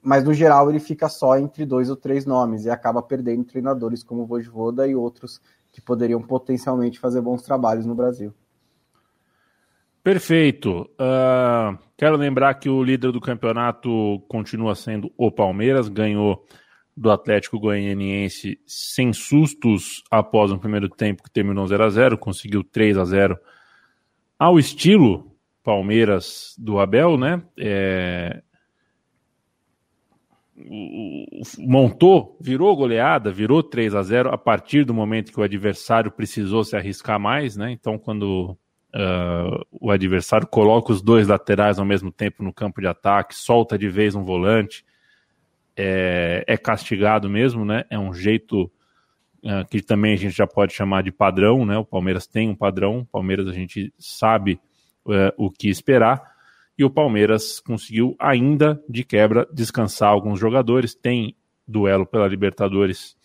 [0.02, 4.02] Mas no geral ele fica só entre dois ou três nomes e acaba perdendo treinadores
[4.02, 5.38] como Vojvoda e outros
[5.70, 8.32] que poderiam potencialmente fazer bons trabalhos no Brasil.
[10.02, 10.88] Perfeito.
[10.98, 16.42] Uh, quero lembrar que o líder do campeonato continua sendo o Palmeiras, ganhou
[16.96, 22.64] do Atlético Goianiense sem sustos após um primeiro tempo que terminou 0 a 0 conseguiu
[22.64, 23.38] 3 a 0
[24.38, 27.42] ao estilo Palmeiras do Abel, né?
[27.58, 28.42] É...
[31.58, 36.64] montou, virou goleada, virou 3 a 0 a partir do momento que o adversário precisou
[36.64, 37.70] se arriscar mais, né?
[37.70, 38.56] Então, quando
[38.94, 43.78] uh, o adversário coloca os dois laterais ao mesmo tempo no campo de ataque, solta
[43.78, 44.84] de vez um volante,
[45.76, 47.84] é, é castigado mesmo, né?
[47.88, 48.64] É um jeito
[49.44, 51.78] uh, que também a gente já pode chamar de padrão, né?
[51.78, 54.60] O Palmeiras tem um padrão, o Palmeiras a gente sabe
[55.08, 56.22] uh, o que esperar,
[56.78, 63.16] e o Palmeiras conseguiu ainda de quebra descansar alguns jogadores, tem duelo pela Libertadores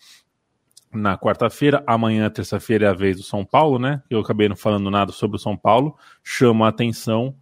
[0.92, 1.82] na quarta-feira.
[1.86, 4.02] Amanhã, terça-feira, é a vez do São Paulo, né?
[4.10, 5.96] Eu acabei não falando nada sobre o São Paulo.
[6.22, 7.36] Chama a atenção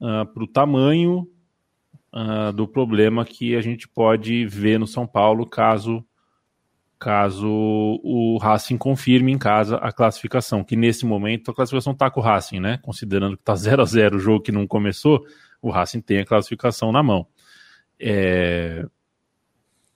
[0.00, 1.28] uh, para o tamanho
[2.12, 6.04] uh, do problema que a gente pode ver no São Paulo caso
[7.00, 12.20] caso o Racing confirme em casa a classificação, que nesse momento a classificação está com
[12.20, 12.78] o Racing, né?
[12.82, 15.24] Considerando que está 0 a 0 o jogo que não começou,
[15.62, 17.26] o Racing tem a classificação na mão.
[17.98, 18.84] É...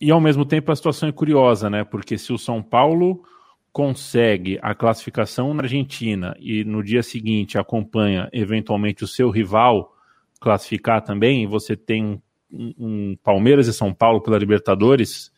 [0.01, 1.85] E ao mesmo tempo a situação é curiosa, né?
[1.85, 3.23] Porque se o São Paulo
[3.71, 9.95] consegue a classificação na Argentina e no dia seguinte acompanha eventualmente o seu rival
[10.41, 15.34] classificar também, você tem um, um Palmeiras e São Paulo pela Libertadores,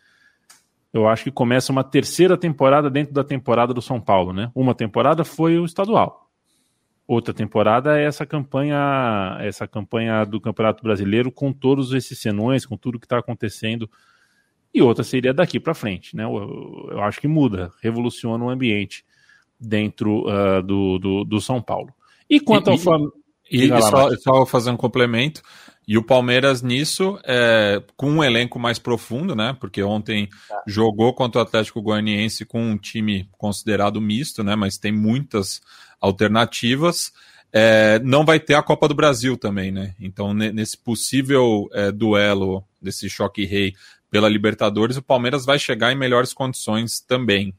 [0.96, 4.50] eu acho que começa uma terceira temporada dentro da temporada do São Paulo, né?
[4.54, 6.30] Uma temporada foi o estadual.
[7.06, 12.76] Outra temporada é essa campanha, essa campanha do Campeonato Brasileiro com todos esses senões, com
[12.76, 13.88] tudo que está acontecendo.
[14.74, 16.24] E outra seria daqui para frente, né?
[16.24, 19.04] Eu, eu, acho que muda, revoluciona o ambiente
[19.60, 21.94] dentro uh, do, do, do, São Paulo.
[22.28, 23.12] E quanto e, ao Flamengo.
[23.50, 25.42] E, e só, só, fazer um complemento.
[25.86, 29.56] E o Palmeiras nisso, é, com um elenco mais profundo, né?
[29.60, 30.62] Porque ontem tá.
[30.66, 34.56] jogou contra o Atlético Goianiense com um time considerado misto, né?
[34.56, 35.60] Mas tem muitas
[36.00, 37.12] alternativas.
[37.52, 39.94] É, não vai ter a Copa do Brasil também, né?
[40.00, 43.74] Então, nesse possível é, duelo, desse choque rei
[44.10, 47.54] pela Libertadores, o Palmeiras vai chegar em melhores condições também.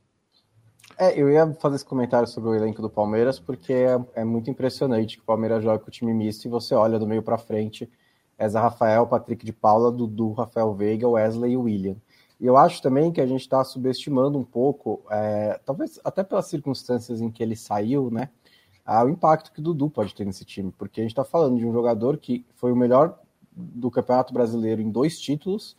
[0.97, 4.49] É, eu ia fazer esse comentário sobre o elenco do Palmeiras, porque é, é muito
[4.49, 7.37] impressionante que o Palmeiras joga com o time misto e você olha do meio para
[7.37, 7.87] frente,
[8.45, 11.95] Zé Rafael, Patrick de Paula, Dudu, Rafael Veiga, Wesley e William.
[12.39, 16.45] E eu acho também que a gente está subestimando um pouco, é, talvez até pelas
[16.45, 18.29] circunstâncias em que ele saiu, né?
[19.05, 21.65] o impacto que o Dudu pode ter nesse time, porque a gente está falando de
[21.65, 23.19] um jogador que foi o melhor
[23.51, 25.75] do Campeonato Brasileiro em dois títulos,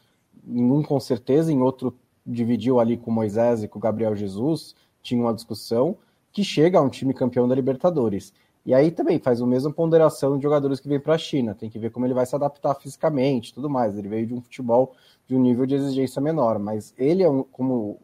[0.46, 4.14] em um com certeza, em outro dividiu ali com o Moisés e com o Gabriel
[4.14, 5.96] Jesus, tinha uma discussão,
[6.30, 8.34] que chega a um time campeão da Libertadores.
[8.68, 11.70] E aí também faz a mesma ponderação de jogadores que vêm para a China, tem
[11.70, 13.96] que ver como ele vai se adaptar fisicamente tudo mais.
[13.96, 14.92] Ele veio de um futebol
[15.26, 17.98] de um nível de exigência menor, mas ele é um, como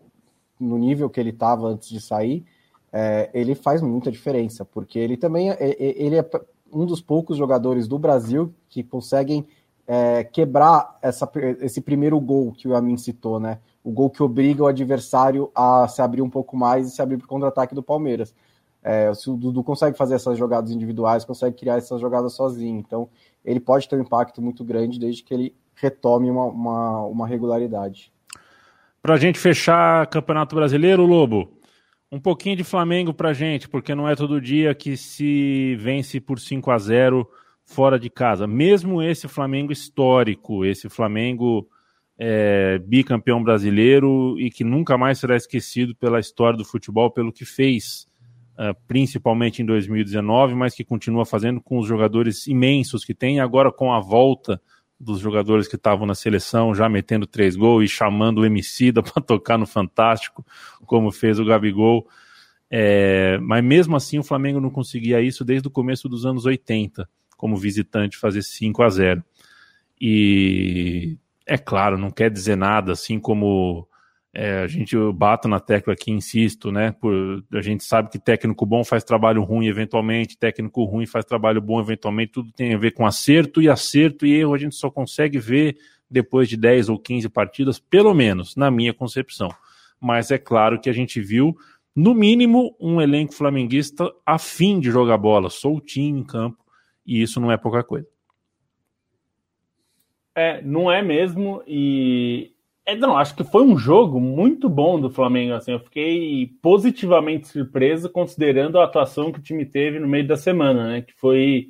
[0.58, 2.46] no nível que ele estava antes de sair,
[2.90, 6.26] é, ele faz muita diferença, porque ele também é, é, ele é
[6.72, 9.46] um dos poucos jogadores do Brasil que conseguem
[9.86, 13.58] é, quebrar essa, esse primeiro gol que o Amin citou, né?
[13.84, 17.18] O gol que obriga o adversário a se abrir um pouco mais e se abrir
[17.18, 18.34] para o contra-ataque do Palmeiras.
[18.84, 22.78] É, se o Dudu consegue fazer essas jogadas individuais, consegue criar essas jogadas sozinho.
[22.78, 23.08] Então,
[23.42, 28.12] ele pode ter um impacto muito grande desde que ele retome uma, uma, uma regularidade.
[29.00, 31.50] Para a gente fechar Campeonato Brasileiro, Lobo,
[32.12, 36.38] um pouquinho de Flamengo para gente, porque não é todo dia que se vence por
[36.38, 37.28] 5 a 0
[37.64, 38.46] fora de casa.
[38.46, 41.66] Mesmo esse Flamengo histórico, esse Flamengo
[42.18, 47.44] é, bicampeão brasileiro e que nunca mais será esquecido pela história do futebol, pelo que
[47.44, 48.06] fez,
[48.86, 53.92] principalmente em 2019, mas que continua fazendo com os jogadores imensos que tem, agora com
[53.92, 54.60] a volta
[54.98, 59.22] dos jogadores que estavam na seleção, já metendo três gols e chamando o Emicida para
[59.22, 60.44] tocar no Fantástico,
[60.86, 62.06] como fez o Gabigol.
[62.70, 67.08] É, mas mesmo assim o Flamengo não conseguia isso desde o começo dos anos 80
[67.36, 69.24] como visitante fazer 5 a 0.
[70.00, 73.86] E é claro, não quer dizer nada, assim como
[74.34, 76.90] é, a gente bato na tecla aqui, insisto, né?
[76.90, 81.60] Por, a gente sabe que técnico bom faz trabalho ruim eventualmente, técnico ruim faz trabalho
[81.60, 84.90] bom eventualmente, tudo tem a ver com acerto e acerto e erro a gente só
[84.90, 85.76] consegue ver
[86.10, 89.48] depois de 10 ou 15 partidas, pelo menos, na minha concepção.
[90.00, 91.56] Mas é claro que a gente viu,
[91.94, 96.58] no mínimo, um elenco flamenguista a fim de jogar bola, soltinho em campo,
[97.06, 98.08] e isso não é pouca coisa.
[100.34, 102.53] É, não é mesmo, e
[102.86, 105.54] É, não, acho que foi um jogo muito bom do Flamengo.
[105.54, 110.36] Assim, eu fiquei positivamente surpreso considerando a atuação que o time teve no meio da
[110.36, 111.00] semana, né?
[111.00, 111.68] Que foi,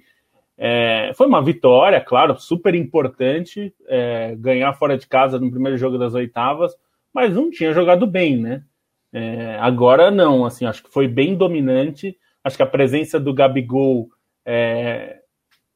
[0.58, 5.98] é, foi uma vitória, claro, super importante é, ganhar fora de casa no primeiro jogo
[5.98, 6.74] das oitavas,
[7.12, 8.64] mas não tinha jogado bem, né?
[9.12, 12.18] É, agora não, assim, acho que foi bem dominante.
[12.42, 14.08] Acho que a presença do Gabigol
[14.44, 15.20] é,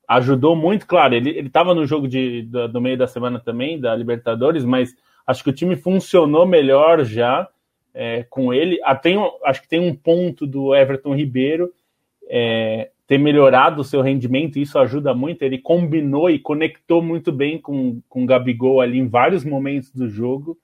[0.09, 0.84] ajudou muito.
[0.84, 4.97] Claro, ele estava no jogo de, do, do meio da semana também, da Libertadores, mas
[5.29, 7.47] Acho que o time funcionou melhor já
[7.93, 8.81] é, com ele.
[8.83, 8.99] Ah,
[9.45, 11.70] acho que tem um ponto do Everton Ribeiro
[12.26, 15.43] é, ter melhorado o seu rendimento, isso ajuda muito.
[15.43, 20.09] Ele combinou e conectou muito bem com, com o Gabigol ali em vários momentos do
[20.09, 20.57] jogo.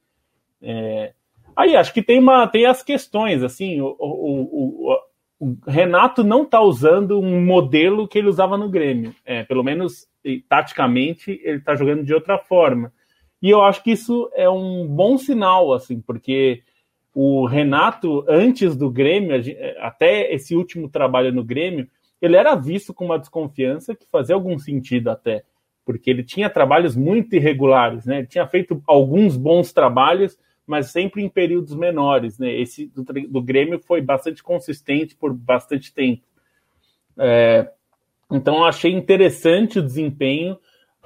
[0.63, 1.13] É,
[1.55, 4.99] aí acho que tem, uma, tem as questões, assim, o, o, o,
[5.41, 9.15] o Renato não está usando um modelo que ele usava no Grêmio.
[9.27, 10.09] É, pelo menos
[10.49, 12.91] taticamente ele está jogando de outra forma.
[13.45, 16.63] E eu acho que isso é um bom sinal, assim, porque
[17.15, 19.39] o Renato, antes do Grêmio,
[19.81, 21.87] até esse último trabalho no Grêmio,
[22.23, 25.45] ele era visto com uma desconfiança que fazia algum sentido até,
[25.85, 28.21] porque ele tinha trabalhos muito irregulares, né?
[28.21, 32.51] Ele tinha feito alguns bons trabalhos, mas sempre em períodos menores, né?
[32.51, 36.23] Esse do, do Grêmio foi bastante consistente por bastante tempo.
[37.19, 37.71] É,
[38.33, 40.57] então eu achei interessante o desempenho.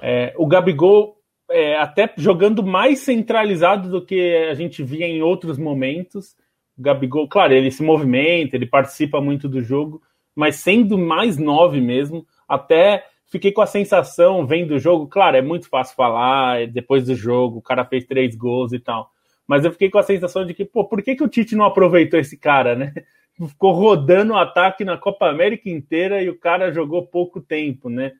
[0.01, 1.18] É, o Gabigol
[1.49, 6.35] é, até jogando mais centralizado do que a gente via em outros momentos.
[6.77, 10.01] O Gabigol, claro, ele se movimenta, ele participa muito do jogo,
[10.35, 15.41] mas sendo mais nove mesmo, até fiquei com a sensação, vendo o jogo, claro, é
[15.41, 19.11] muito fácil falar, é depois do jogo, o cara fez três gols e tal,
[19.47, 21.65] mas eu fiquei com a sensação de que, pô, por que, que o Tite não
[21.65, 22.93] aproveitou esse cara, né?
[23.47, 28.11] Ficou rodando o ataque na Copa América inteira e o cara jogou pouco tempo, né?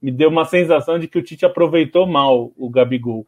[0.00, 3.26] Me deu uma sensação de que o Tite aproveitou mal o Gabigol.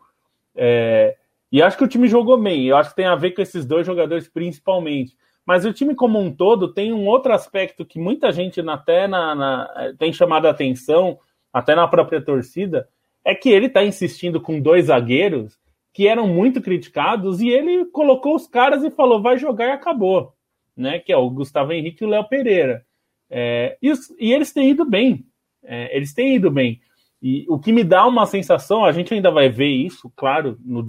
[0.55, 1.17] É,
[1.51, 2.67] e acho que o time jogou bem.
[2.67, 5.17] Eu acho que tem a ver com esses dois jogadores principalmente.
[5.45, 9.35] Mas o time como um todo tem um outro aspecto que muita gente até na,
[9.35, 11.19] na tem chamado a atenção,
[11.53, 12.89] até na própria torcida,
[13.25, 15.59] é que ele está insistindo com dois zagueiros
[15.93, 20.33] que eram muito criticados e ele colocou os caras e falou vai jogar e acabou,
[20.77, 21.01] né?
[21.01, 22.87] Que é o Gustavo Henrique e o Léo Pereira.
[23.29, 25.25] É, e, e eles têm ido bem.
[25.63, 26.81] É, eles têm ido bem.
[27.23, 30.85] E o que me dá uma sensação, a gente ainda vai ver isso, claro, no,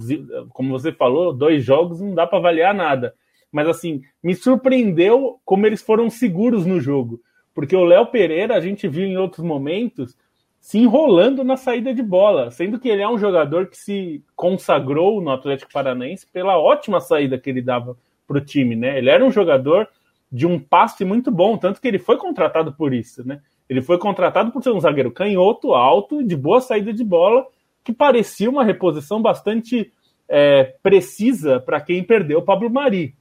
[0.50, 3.14] como você falou, dois jogos não dá para avaliar nada.
[3.50, 7.20] Mas assim, me surpreendeu como eles foram seguros no jogo.
[7.54, 10.16] Porque o Léo Pereira, a gente viu em outros momentos,
[10.58, 15.20] se enrolando na saída de bola, sendo que ele é um jogador que se consagrou
[15.20, 17.94] no Atlético Paranaense pela ótima saída que ele dava
[18.26, 18.96] para o time, né?
[18.96, 19.86] Ele era um jogador
[20.30, 23.42] de um passe muito bom, tanto que ele foi contratado por isso, né?
[23.72, 27.46] Ele foi contratado por ser um zagueiro canhoto, alto, de boa saída de bola,
[27.82, 29.90] que parecia uma reposição bastante
[30.28, 33.14] é, precisa para quem perdeu o Pablo Mari.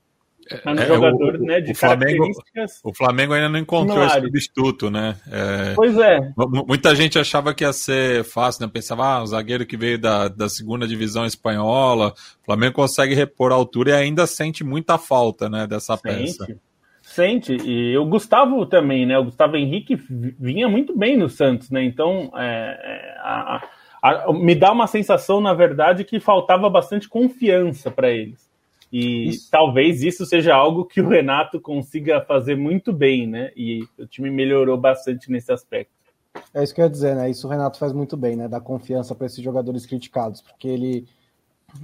[0.49, 2.27] É, um é, jogador o, né, de o Flamengo,
[2.83, 5.15] o Flamengo ainda não encontrou esse substituto, né?
[5.31, 6.19] É, pois é.
[6.67, 8.71] Muita gente achava que ia ser fácil, né?
[8.73, 13.53] Pensava, ah, um zagueiro que veio da, da segunda divisão espanhola, o Flamengo consegue repor
[13.53, 16.37] a altura e ainda sente muita falta, né, dessa sente.
[16.37, 16.57] peça.
[17.12, 19.18] Sente, e o Gustavo também, né?
[19.18, 19.95] O Gustavo Henrique
[20.39, 21.84] vinha muito bem no Santos, né?
[21.84, 23.68] Então, é, é a,
[24.01, 28.49] a, me dá uma sensação, na verdade, que faltava bastante confiança para eles.
[28.91, 29.49] E isso.
[29.51, 33.51] talvez isso seja algo que o Renato consiga fazer muito bem, né?
[33.57, 35.91] E o time melhorou bastante nesse aspecto.
[36.53, 37.30] É isso que eu ia dizer, né?
[37.30, 38.47] Isso o Renato faz muito bem, né?
[38.47, 41.05] Dar confiança para esses jogadores criticados, porque ele,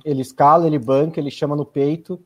[0.05, 2.17] ele escala, ele banca, ele chama no peito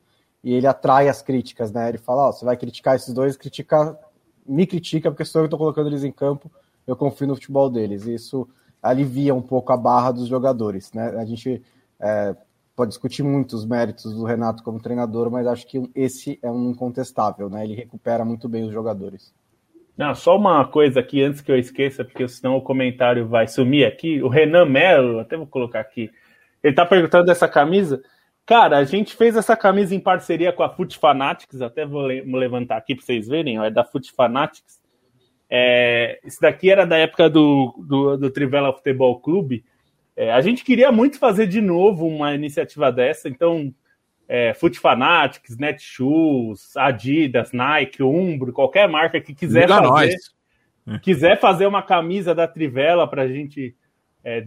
[0.42, 1.88] e ele atrai as críticas, né?
[1.88, 3.98] Ele fala, oh, você vai criticar esses dois, critica,
[4.46, 6.50] me critica, porque sou eu que estou colocando eles em campo,
[6.86, 8.06] eu confio no futebol deles.
[8.06, 8.48] E isso
[8.82, 11.14] alivia um pouco a barra dos jogadores, né?
[11.16, 11.62] A gente
[12.00, 12.34] é,
[12.74, 16.70] pode discutir muito os méritos do Renato como treinador, mas acho que esse é um
[16.70, 17.64] incontestável, né?
[17.64, 19.32] Ele recupera muito bem os jogadores.
[19.96, 23.86] Não, só uma coisa aqui antes que eu esqueça, porque senão o comentário vai sumir
[23.86, 24.22] aqui.
[24.22, 26.10] O Renan Melo, até vou colocar aqui.
[26.62, 28.02] Ele está perguntando dessa camisa.
[28.44, 32.76] Cara, a gente fez essa camisa em parceria com a Foot Fanatics, até vou levantar
[32.76, 34.80] aqui para vocês verem, ó, é da Foot Fanatics.
[35.48, 39.64] É, esse daqui era da época do, do, do Trivela Futebol Clube.
[40.16, 43.72] É, a gente queria muito fazer de novo uma iniciativa dessa, então
[44.28, 50.18] é, Foot Fanatics, Netshoes, Adidas, Nike, Umbro, qualquer marca que quiser Liga fazer,
[50.86, 51.00] nós.
[51.00, 53.76] quiser fazer uma camisa da Trivela para a gente
[54.24, 54.40] é,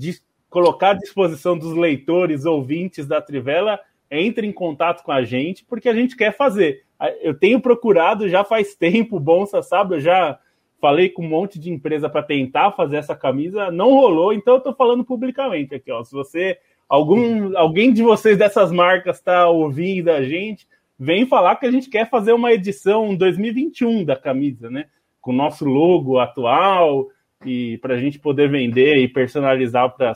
[0.56, 3.78] colocar à disposição dos leitores, ouvintes da Trivela,
[4.10, 6.86] entre em contato com a gente, porque a gente quer fazer.
[7.22, 10.40] Eu tenho procurado já faz tempo, Bonsa sabe, eu já
[10.80, 14.60] falei com um monte de empresa para tentar fazer essa camisa, não rolou, então eu
[14.60, 16.02] estou falando publicamente aqui, ó.
[16.06, 20.66] Se você algum, alguém de vocês dessas marcas está ouvindo a gente,
[20.98, 24.86] vem falar que a gente quer fazer uma edição 2021 da camisa, né?
[25.20, 27.10] Com o nosso logo atual
[27.44, 30.14] e para a gente poder vender e personalizar para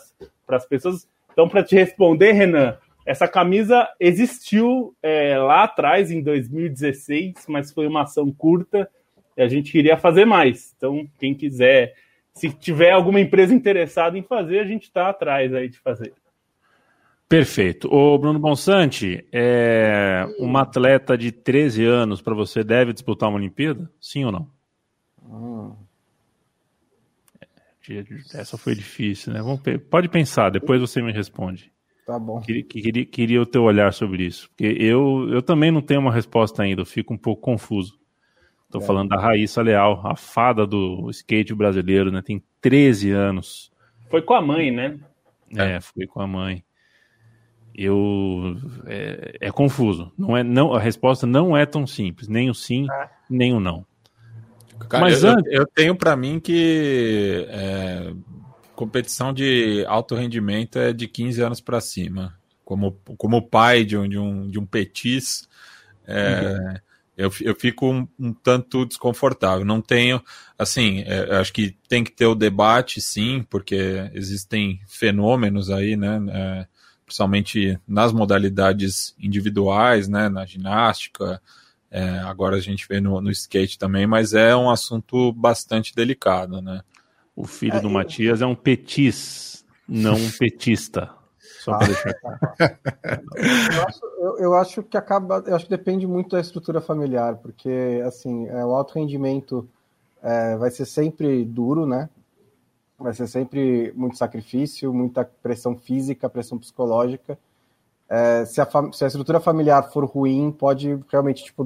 [0.48, 1.08] as pessoas.
[1.32, 7.88] Então, para te responder, Renan, essa camisa existiu é, lá atrás, em 2016, mas foi
[7.88, 8.90] uma ação curta
[9.36, 10.74] e a gente queria fazer mais.
[10.78, 11.96] Então, quem quiser,
[12.34, 16.14] se tiver alguma empresa interessada em fazer, a gente está atrás aí de fazer.
[17.28, 17.88] Perfeito.
[17.94, 23.90] O Bruno Bonsante, é uma atleta de 13 anos para você deve disputar uma Olimpíada?
[24.02, 24.48] Sim ou não?
[25.24, 25.76] Hum.
[28.34, 29.42] Essa foi difícil, né?
[29.42, 31.72] Vamos, pode pensar, depois você me responde.
[32.06, 32.42] Tá bom.
[32.42, 34.50] Queria, queria, queria o teu olhar sobre isso.
[34.50, 38.00] Porque eu, eu também não tenho uma resposta ainda, eu fico um pouco confuso.
[38.66, 38.86] Estou é.
[38.86, 42.22] falando da Raíssa Leal, a fada do skate brasileiro, né?
[42.22, 43.72] Tem 13 anos.
[44.10, 45.00] Foi com a mãe, né?
[45.56, 46.64] É, foi com a mãe.
[47.76, 50.12] Eu é, é confuso.
[50.18, 53.10] Não é, não, a resposta não é tão simples, nem o sim, é.
[53.30, 53.86] nem o não.
[54.88, 55.52] Cara, Mas eu, antes...
[55.52, 58.14] eu tenho para mim que é,
[58.76, 62.34] competição de alto rendimento é de 15 anos para cima.
[62.64, 65.50] Como, como pai de um, de um, de um petis,
[66.08, 66.76] é, uhum.
[67.18, 69.66] eu, eu fico um, um, tanto desconfortável.
[69.66, 70.24] Não tenho,
[70.58, 76.20] assim, é, acho que tem que ter o debate, sim, porque existem fenômenos aí, né?
[76.30, 76.68] É,
[77.06, 80.30] principalmente nas modalidades individuais, né?
[80.30, 81.42] Na ginástica,
[81.92, 86.62] é, agora a gente vê no, no, skate também, mas é um assunto bastante delicado,
[86.62, 86.82] né?
[87.36, 87.92] O filho é, do eu...
[87.92, 91.10] Matias é um petis, não um petista.
[91.62, 92.40] Só para deixar claro.
[93.74, 97.38] eu, acho, eu, eu, acho, que acaba, eu acho que depende muito da estrutura familiar,
[97.38, 99.68] porque assim, é, o alto rendimento
[100.22, 102.10] é, vai ser sempre duro, né?
[102.98, 107.38] Vai ser sempre muito sacrifício, muita pressão física, pressão psicológica
[108.10, 111.66] é, se, a se, a estrutura familiar for ruim, pode realmente tipo,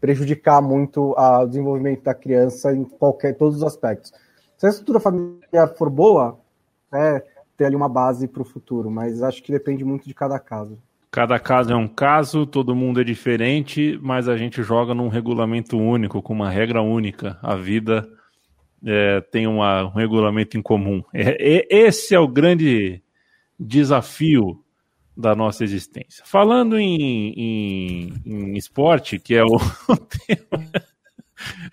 [0.00, 4.12] prejudicar muito o desenvolvimento da criança em qualquer todos os aspectos.
[4.56, 6.38] Se a estrutura familiar for boa,
[6.92, 7.24] é
[7.56, 10.78] ter ali uma base para o futuro, mas acho que depende muito de cada caso.
[11.10, 15.76] Cada caso é um caso, todo mundo é diferente, mas a gente joga num regulamento
[15.76, 17.38] único, com uma regra única.
[17.42, 18.08] A vida
[18.84, 21.02] é, tem uma, um regulamento em comum.
[21.12, 23.02] É, é, esse é o grande
[23.60, 24.61] desafio
[25.16, 26.24] da nossa existência.
[26.26, 29.58] Falando em, em, em esporte, que é o
[30.26, 30.64] tema,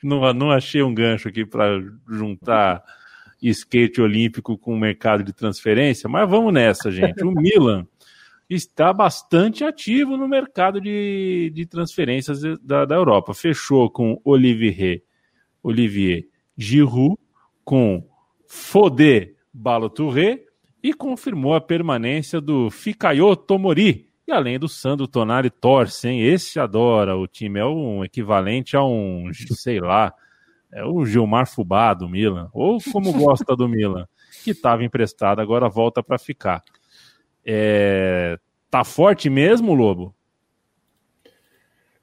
[0.03, 2.83] não, não achei um gancho aqui para juntar
[3.41, 7.23] skate olímpico com o mercado de transferência, mas vamos nessa, gente.
[7.23, 7.87] O Milan
[8.49, 13.33] está bastante ativo no mercado de, de transferências da, da Europa.
[13.33, 15.03] Fechou com Olivier,
[15.63, 16.27] Olivier
[16.57, 17.15] Giroud,
[17.63, 18.05] com
[18.47, 20.49] Fodé Balotouré
[20.82, 27.17] e confirmou a permanência do Fikayo Tomori, e além do Sandro Tonari Torce, Esse adora,
[27.17, 30.13] o time é um equivalente a um, sei lá,
[30.71, 34.07] é o Gilmar Fubá do Milan, ou como gosta do Milan,
[34.43, 36.63] que estava emprestado, agora volta para ficar.
[37.43, 38.38] É,
[38.69, 40.13] tá forte mesmo, Lobo?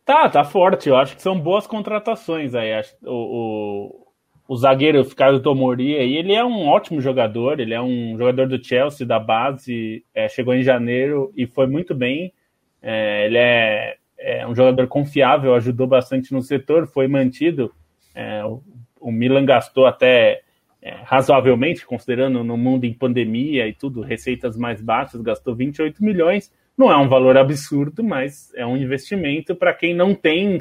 [0.05, 0.89] Tá, tá forte.
[0.89, 2.71] Eu acho que são boas contratações aí.
[3.03, 4.06] O, o
[4.55, 9.07] zagueiro Ricardo Tomori aí, ele é um ótimo jogador, ele é um jogador do Chelsea,
[9.07, 12.33] da base, é, chegou em janeiro e foi muito bem.
[12.81, 17.73] É, ele é, é, um jogador confiável, ajudou bastante no setor, foi mantido.
[18.15, 18.63] É, o,
[19.01, 20.43] o, Milan gastou até
[20.81, 26.53] é, razoavelmente, considerando no mundo em pandemia e tudo, receitas mais baixas, gastou 28 milhões.
[26.79, 30.59] Não é um valor absurdo, mas é um investimento para quem não tem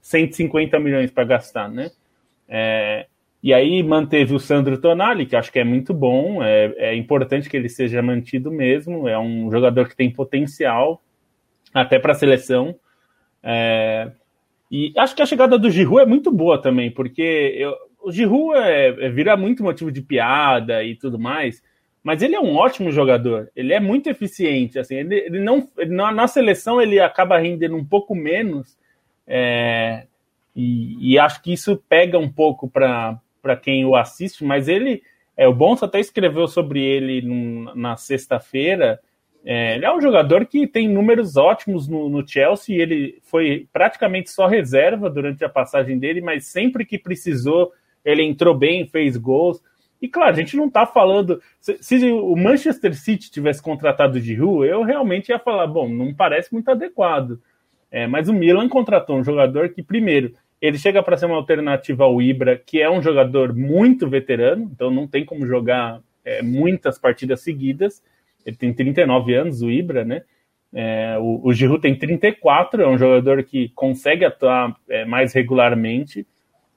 [0.00, 1.90] 150 milhões para gastar, né?
[2.48, 3.06] É,
[3.44, 7.46] e aí manteve o Sandro Tonali, que acho que é muito bom, é, é importante
[7.46, 11.02] que ele seja mantido mesmo, é um jogador que tem potencial
[11.74, 12.74] até para a seleção.
[13.42, 14.10] É,
[14.70, 18.56] e acho que a chegada do Giroud é muito boa também, porque eu, o Giroud
[18.56, 21.62] é, é, vira muito motivo de piada e tudo mais,
[22.02, 25.94] mas ele é um ótimo jogador, ele é muito eficiente, assim, ele, ele não, ele,
[25.94, 28.74] na, na, seleção ele acaba rendendo um pouco menos,
[29.26, 30.06] é,
[30.56, 35.02] e, e, acho que isso pega um pouco para para quem o assiste, mas ele,
[35.36, 38.98] é, o Bonsa até escreveu sobre ele num, na sexta-feira.
[39.44, 42.80] É, ele é um jogador que tem números ótimos no, no, Chelsea.
[42.80, 47.70] Ele foi praticamente só reserva durante a passagem dele, mas sempre que precisou,
[48.02, 49.62] ele entrou bem, fez gols.
[50.00, 51.42] E claro, a gente não está falando.
[51.60, 56.14] Se, se, o Manchester City tivesse contratado de Giroud, eu realmente ia falar: bom, não
[56.14, 57.38] parece muito adequado.
[57.90, 60.32] É, mas o Milan contratou um jogador que, primeiro,
[60.64, 64.90] ele chega para ser uma alternativa ao Ibra, que é um jogador muito veterano, então
[64.90, 68.02] não tem como jogar é, muitas partidas seguidas.
[68.46, 70.22] ele tem 39 anos, o Ibra, né?
[70.72, 76.26] É, o, o Giroud tem 34, é um jogador que consegue atuar é, mais regularmente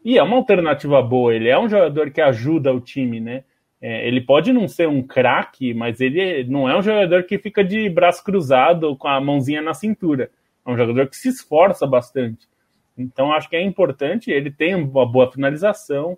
[0.03, 1.33] e é uma alternativa boa.
[1.33, 3.43] Ele é um jogador que ajuda o time, né?
[3.81, 7.63] É, ele pode não ser um craque, mas ele não é um jogador que fica
[7.63, 10.29] de braço cruzado com a mãozinha na cintura.
[10.65, 12.47] É um jogador que se esforça bastante.
[12.97, 14.31] Então acho que é importante.
[14.31, 16.17] Ele tem uma boa finalização.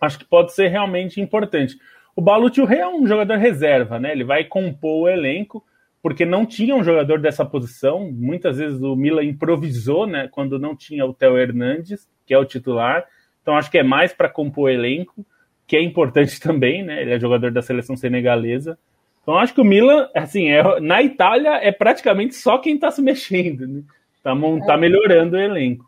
[0.00, 1.76] Acho que pode ser realmente importante.
[2.14, 4.12] O Balutiu é um jogador reserva, né?
[4.12, 5.64] Ele vai compor o elenco
[6.02, 8.10] porque não tinha um jogador dessa posição.
[8.12, 10.28] Muitas vezes o Milan improvisou, né?
[10.28, 13.04] Quando não tinha o Theo Hernandes, que é o titular.
[13.42, 15.24] Então acho que é mais para compor o elenco,
[15.66, 17.02] que é importante também, né?
[17.02, 18.78] Ele é jogador da seleção senegalesa.
[19.22, 23.02] Então acho que o Milan, assim, é, na Itália é praticamente só quem está se
[23.02, 23.82] mexendo, né?
[24.22, 24.32] Tá,
[24.66, 25.87] tá melhorando o elenco.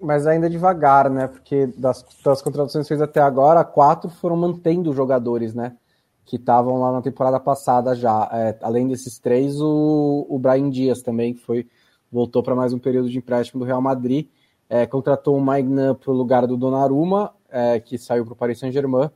[0.00, 1.26] Mas ainda devagar, né?
[1.26, 5.76] Porque das, das contratações feitas até agora, quatro foram mantendo jogadores, né?
[6.28, 8.28] que estavam lá na temporada passada já.
[8.30, 11.66] É, além desses três, o, o Brian Dias também, que foi
[12.12, 14.26] voltou para mais um período de empréstimo do Real Madrid.
[14.68, 18.58] É, contratou o Maignan para o lugar do Donnarumma, é, que saiu para o Paris
[18.58, 19.10] Saint-Germain.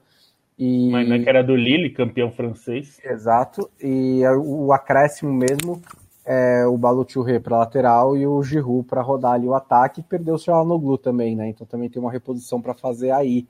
[0.59, 0.91] E...
[0.91, 2.99] Maignan que era do Lille, campeão francês.
[3.05, 3.70] Exato.
[3.78, 5.83] E o acréscimo mesmo
[6.25, 10.03] é o Baluchurre para lateral e o Giroud para rodar ali o ataque.
[10.03, 11.49] Perdeu o Çalhanoğlu também, né?
[11.49, 13.47] Então também tem uma reposição para fazer aí.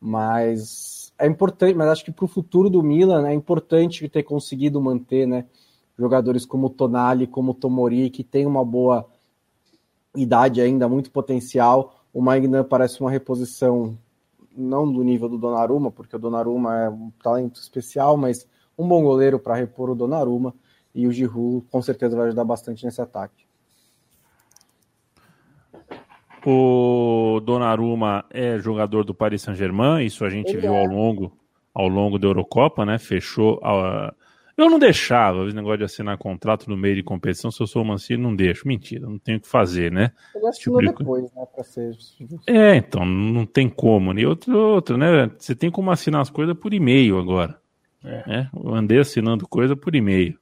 [0.00, 4.80] Mas é importante, mas acho que para o futuro do Milan é importante ter conseguido
[4.80, 5.46] manter, né,
[5.98, 9.06] jogadores como Tonali, como Tomori, que tem uma boa
[10.16, 11.94] idade ainda, muito potencial.
[12.12, 13.96] O Magnan parece uma reposição
[14.56, 18.46] não do nível do Donnarumma, porque o Donnarumma é um talento especial, mas
[18.78, 20.54] um bom goleiro para repor o Donnarumma
[20.94, 23.44] e o Giroud com certeza vai ajudar bastante nesse ataque.
[26.46, 30.78] O Donnarumma é jogador do Paris Saint-Germain, isso a gente Ele viu é.
[30.78, 31.32] ao longo
[31.74, 32.98] ao longo da Eurocopa, né?
[32.98, 33.58] Fechou.
[33.64, 34.14] A...
[34.56, 37.50] Eu não deixava o negócio de assinar contrato no meio de competição.
[37.50, 38.68] Se eu sou o Mancini, não deixo.
[38.68, 40.12] Mentira, não tenho o que fazer, né?
[40.32, 40.86] Eu tipo de...
[40.86, 41.44] depois, né?
[41.52, 41.96] Pra ser...
[42.46, 44.16] É, então, não tem como.
[44.16, 45.28] E outro, outro, né?
[45.36, 47.58] Você tem como assinar as coisas por e-mail agora.
[48.04, 48.28] É.
[48.28, 48.50] Né?
[48.54, 50.38] Eu andei assinando coisa por e-mail.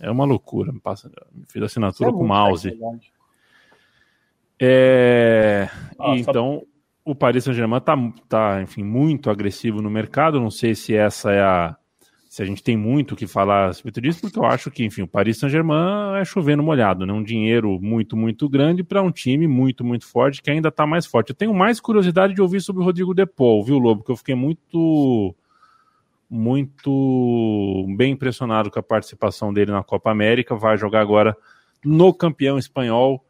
[0.00, 0.72] É uma loucura.
[0.82, 1.10] Passa...
[1.48, 2.78] Fiz assinatura é com mouse.
[4.60, 5.68] É,
[5.98, 6.62] ah, então,
[7.04, 7.12] só...
[7.12, 7.96] o Paris Saint-Germain está,
[8.28, 10.40] tá, enfim, muito agressivo no mercado.
[10.40, 11.76] Não sei se essa é a.
[12.28, 14.84] Se a gente tem muito o que falar a respeito disso, porque eu acho que,
[14.84, 17.12] enfim, o Paris Saint-Germain é chovendo molhado, né?
[17.12, 21.06] Um dinheiro muito, muito grande para um time muito, muito forte, que ainda está mais
[21.06, 21.30] forte.
[21.30, 24.04] Eu tenho mais curiosidade de ouvir sobre o Rodrigo Depol, viu, Lobo?
[24.04, 25.34] Que eu fiquei muito
[26.30, 30.54] muito bem impressionado com a participação dele na Copa América.
[30.54, 31.36] Vai jogar agora
[31.84, 33.24] no campeão espanhol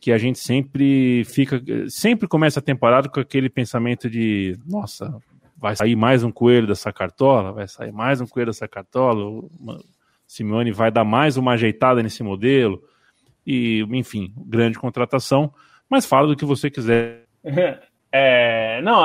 [0.00, 5.16] que a gente sempre fica, sempre começa a temporada com aquele pensamento de, nossa,
[5.56, 9.48] vai sair mais um coelho dessa cartola, vai sair mais um coelho dessa cartola, o
[10.26, 12.82] Simeone vai dar mais uma ajeitada nesse modelo,
[13.46, 15.54] e, enfim, grande contratação,
[15.88, 17.24] mas fala do que você quiser.
[18.16, 19.02] É, não,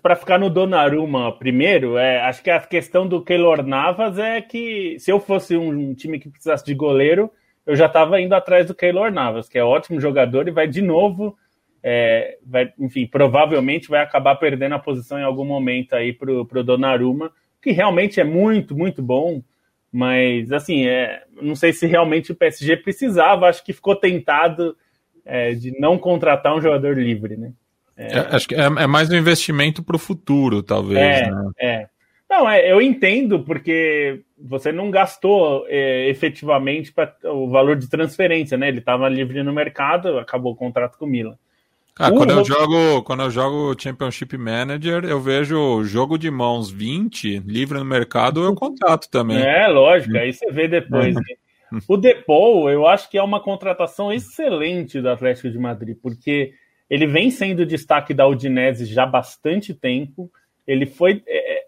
[0.00, 4.96] para ficar no Donnarumma primeiro, é, acho que a questão do Keylor Navas é que
[5.00, 7.32] se eu fosse um, time que precisasse de goleiro,
[7.66, 10.80] eu já estava indo atrás do Keylor Navas, que é ótimo jogador e vai de
[10.80, 11.36] novo,
[11.82, 16.62] é, vai, enfim, provavelmente vai acabar perdendo a posição em algum momento aí para o
[16.62, 19.42] Donnarumma, que realmente é muito, muito bom,
[19.90, 24.76] mas assim, é, não sei se realmente o PSG precisava, acho que ficou tentado
[25.24, 27.52] é, de não contratar um jogador livre, né?
[27.96, 30.98] É, acho que é, é, mais um investimento para o futuro, talvez.
[30.98, 31.50] É, né?
[31.60, 31.86] é.
[32.28, 38.56] Não, é, eu entendo, porque você não gastou é, efetivamente pra, o valor de transferência,
[38.56, 38.68] né?
[38.68, 41.36] Ele estava livre no mercado, acabou o contrato com o Milan.
[41.94, 47.40] Cara, quando, eu jogo, quando eu jogo Championship Manager, eu vejo jogo de mãos 20,
[47.40, 49.42] livre no mercado, eu contrato também.
[49.42, 51.14] É, lógico, aí você vê depois.
[51.14, 51.22] Né?
[51.86, 56.52] O Depou, eu acho que é uma contratação excelente do Atlético de Madrid, porque
[56.92, 60.30] ele vem sendo destaque da Udinese já há bastante tempo.
[60.66, 61.22] Ele foi.
[61.26, 61.64] É,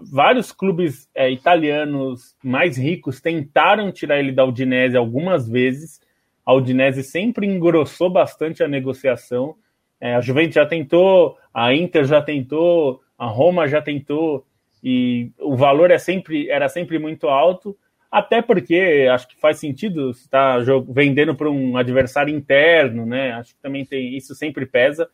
[0.00, 6.00] vários clubes é, italianos mais ricos tentaram tirar ele da Udinese algumas vezes.
[6.46, 9.56] A Udinese sempre engrossou bastante a negociação.
[10.00, 14.46] É, a Juventus já tentou, a Inter já tentou, a Roma já tentou,
[14.80, 17.76] e o valor é sempre, era sempre muito alto.
[18.10, 23.32] Até porque acho que faz sentido estar vendendo para um adversário interno, né?
[23.32, 25.08] Acho que também tem isso sempre pesa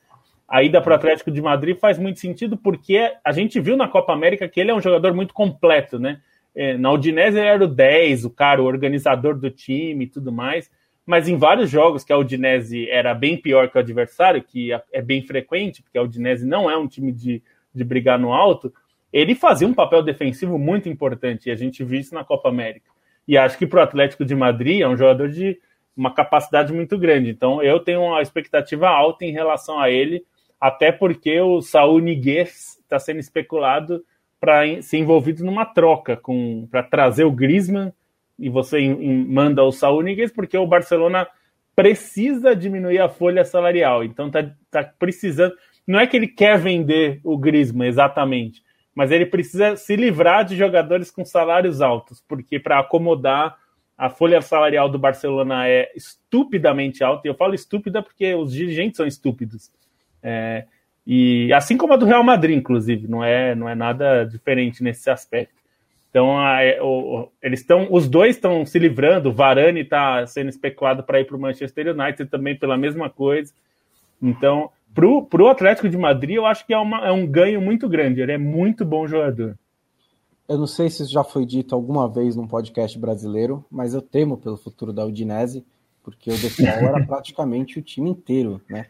[0.48, 3.88] a ida para o Atlético de Madrid faz muito sentido porque a gente viu na
[3.88, 6.20] Copa América que ele é um jogador muito completo, né?
[6.54, 10.30] É, na Udinese ele era o 10, o cara, o organizador do time e tudo
[10.30, 10.70] mais,
[11.04, 15.02] mas em vários jogos que a Udinese era bem pior que o adversário, que é
[15.02, 17.42] bem frequente, porque a Udinese não é um time de,
[17.74, 18.72] de brigar no alto,
[19.14, 22.90] ele fazia um papel defensivo muito importante, e a gente viu isso na Copa América.
[23.28, 25.56] E acho que para o Atlético de Madrid é um jogador de
[25.96, 27.30] uma capacidade muito grande.
[27.30, 30.24] Então eu tenho uma expectativa alta em relação a ele,
[30.60, 34.04] até porque o Saúl Niguez está sendo especulado
[34.40, 37.92] para ser envolvido numa troca com para trazer o Griezmann
[38.36, 38.80] e você
[39.28, 41.26] manda o Saúl Niguez porque o Barcelona
[41.76, 44.02] precisa diminuir a folha salarial.
[44.02, 45.54] Então tá, tá precisando.
[45.86, 48.62] Não é que ele quer vender o Griezmann exatamente,
[48.94, 53.56] mas ele precisa se livrar de jogadores com salários altos, porque para acomodar
[53.96, 57.26] a folha salarial do Barcelona é estupidamente alta.
[57.26, 59.70] E eu falo estúpida porque os dirigentes são estúpidos.
[60.22, 60.64] É,
[61.06, 65.10] e assim como a do Real Madrid, inclusive, não é, não é nada diferente nesse
[65.10, 65.54] aspecto.
[66.10, 69.30] Então, a, o, eles estão, os dois estão se livrando.
[69.30, 73.52] O Varane está sendo especulado para ir para o Manchester United também pela mesma coisa.
[74.22, 77.88] Então, para o Atlético de Madrid, eu acho que é, uma, é um ganho muito
[77.88, 78.20] grande.
[78.20, 79.58] Ele é muito bom jogador.
[80.46, 84.02] Eu não sei se isso já foi dito alguma vez num podcast brasileiro, mas eu
[84.02, 85.64] temo pelo futuro da Udinese,
[86.02, 88.86] porque o Defol era praticamente o time inteiro, né?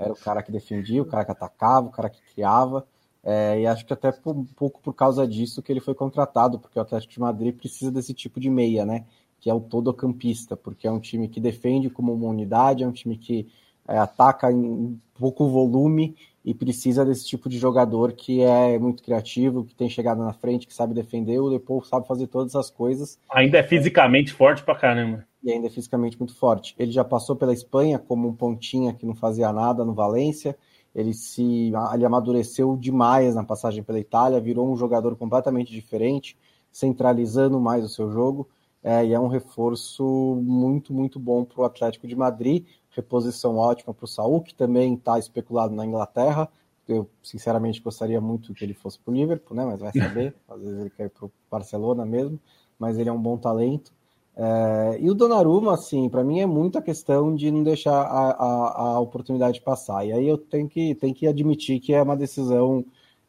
[0.00, 2.86] Era o cara que defendia, o cara que atacava, o cara que criava.
[3.22, 6.58] É, e acho que até por, um pouco por causa disso que ele foi contratado,
[6.58, 9.04] porque o Atlético de Madrid precisa desse tipo de meia, né?
[9.40, 12.92] Que é o todo-campista, porque é um time que defende como uma unidade, é um
[12.92, 13.46] time que
[13.86, 19.64] é, ataca em pouco volume e precisa desse tipo de jogador que é muito criativo,
[19.64, 21.40] que tem chegada na frente, que sabe defender.
[21.40, 23.18] O Depou sabe fazer todas as coisas.
[23.32, 25.24] Ainda é fisicamente forte pra caramba.
[25.42, 26.74] E ainda é fisicamente muito forte.
[26.78, 30.56] Ele já passou pela Espanha como um pontinha que não fazia nada no Valência
[30.94, 36.38] ele se ele amadureceu demais na passagem pela Itália, virou um jogador completamente diferente,
[36.70, 38.48] centralizando mais o seu jogo,
[38.82, 40.04] é, e é um reforço
[40.44, 44.94] muito, muito bom para o Atlético de Madrid, reposição ótima para o Saul, que também
[44.94, 46.48] está especulado na Inglaterra,
[46.86, 49.64] eu sinceramente gostaria muito que ele fosse para o Liverpool, né?
[49.64, 52.38] mas vai saber, às vezes ele quer ir para o Barcelona mesmo,
[52.78, 53.92] mas ele é um bom talento,
[54.36, 58.82] é, e o Donnarumma, assim, para mim é muita questão de não deixar a, a,
[58.94, 60.04] a, oportunidade passar.
[60.04, 62.84] E aí eu tenho que, tenho que admitir que é uma decisão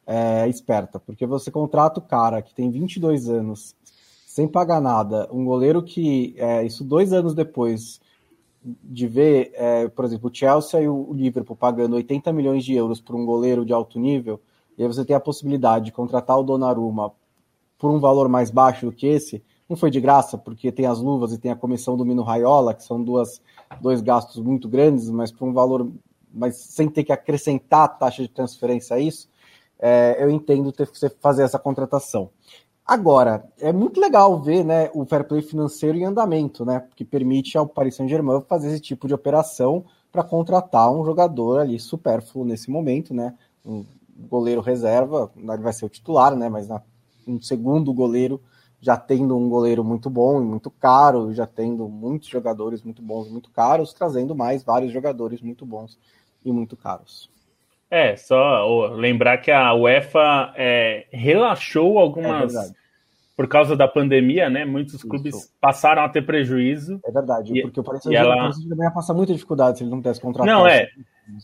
[0.06, 3.76] é, esperta, porque você contrata o cara que tem 22 anos,
[4.26, 8.02] sem pagar nada, um goleiro que, é, isso dois anos depois
[8.84, 13.00] de ver, é, por exemplo, o Chelsea e o Liverpool pagando 80 milhões de euros
[13.00, 14.42] por um goleiro de alto nível,
[14.78, 17.12] e aí você tem a possibilidade de contratar o Donnarumma
[17.78, 21.00] por um valor mais baixo do que esse não foi de graça, porque tem as
[21.00, 23.42] luvas e tem a comissão do Mino Raiola, que são duas,
[23.82, 25.92] dois gastos muito grandes, mas por um valor,
[26.32, 29.28] mas sem ter que acrescentar a taxa de transferência a isso,
[29.80, 32.30] é, eu entendo ter que fazer essa contratação.
[32.88, 36.88] Agora, é muito legal ver né, o fair play financeiro em andamento, né?
[36.96, 41.80] Que permite ao Paris Saint-Germain fazer esse tipo de operação para contratar um jogador ali
[41.80, 43.34] supérfluo nesse momento, né?
[43.66, 43.84] Um
[44.30, 46.48] goleiro reserva, ele vai ser o titular, né?
[46.48, 46.80] Mas na,
[47.28, 48.40] um segundo goleiro
[48.80, 53.26] já tendo um goleiro muito bom e muito caro, já tendo muitos jogadores muito bons
[53.26, 55.98] e muito caros, trazendo mais vários jogadores muito bons
[56.44, 57.32] e muito caros.
[57.96, 62.54] É, só lembrar que a UEFA é, relaxou algumas.
[62.54, 62.86] É
[63.36, 64.64] por causa da pandemia, né?
[64.64, 65.50] Muitos clubes Isso.
[65.60, 67.02] passaram a ter prejuízo.
[67.06, 68.86] É verdade, e, porque o Paris Saint-Germain ela...
[68.86, 70.58] ia passar muita dificuldade se ele não tivesse contratado.
[70.58, 70.90] Não, é.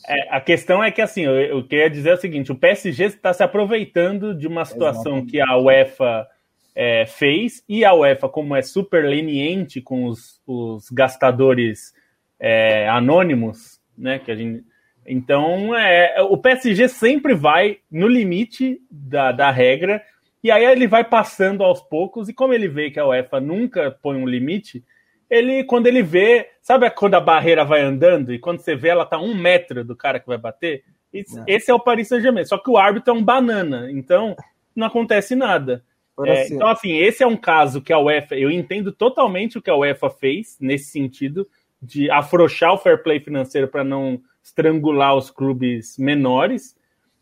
[0.08, 0.36] é.
[0.36, 3.44] A questão é que, assim, eu, eu queria dizer o seguinte: o PSG está se
[3.44, 5.32] aproveitando de uma situação Exatamente.
[5.32, 6.28] que a UEFA
[6.74, 11.94] é, fez, e a UEFA, como é super leniente com os, os gastadores
[12.40, 14.18] é, anônimos, né?
[14.18, 14.64] Que a gente,
[15.06, 20.02] então, é, o PSG sempre vai no limite da, da regra,
[20.44, 23.92] e aí ele vai passando aos poucos, e como ele vê que a UEFA nunca
[24.02, 24.84] põe um limite,
[25.30, 29.06] ele, quando ele vê, sabe quando a barreira vai andando, e quando você vê ela
[29.06, 30.84] tá um metro do cara que vai bater?
[31.14, 31.44] Esse, é.
[31.48, 34.36] esse é o Paris Saint-Germain, só que o árbitro é um banana, então
[34.76, 35.84] não acontece nada.
[36.26, 36.56] É, assim.
[36.56, 39.76] Então, assim, esse é um caso que a UEFA, eu entendo totalmente o que a
[39.76, 41.48] UEFA fez nesse sentido,
[41.82, 46.76] de afrouxar o fair play financeiro para não estrangular os clubes menores,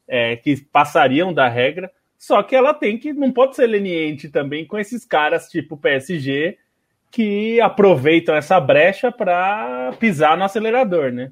[0.08, 4.66] é, que passariam da regra, só que ela tem que, não pode ser leniente também
[4.66, 6.58] com esses caras tipo PSG,
[7.12, 11.32] que aproveitam essa brecha para pisar no acelerador, né?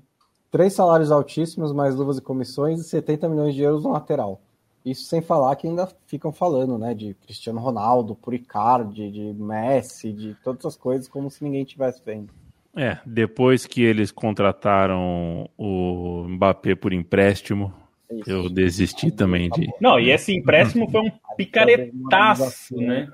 [0.50, 4.42] Três salários altíssimos, mais luvas e comissões e 70 milhões de euros no lateral.
[4.86, 10.34] Isso sem falar que ainda ficam falando, né, de Cristiano Ronaldo, Puricardi, de Messi, de
[10.42, 12.32] todas as coisas, como se ninguém tivesse vendo.
[12.78, 17.74] É, depois que eles contrataram o Mbappé por empréstimo,
[18.10, 18.30] Isso.
[18.30, 19.68] eu desisti também de.
[19.82, 23.10] Não, e esse empréstimo foi um picaretaço, né?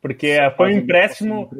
[0.00, 1.50] Porque foi um empréstimo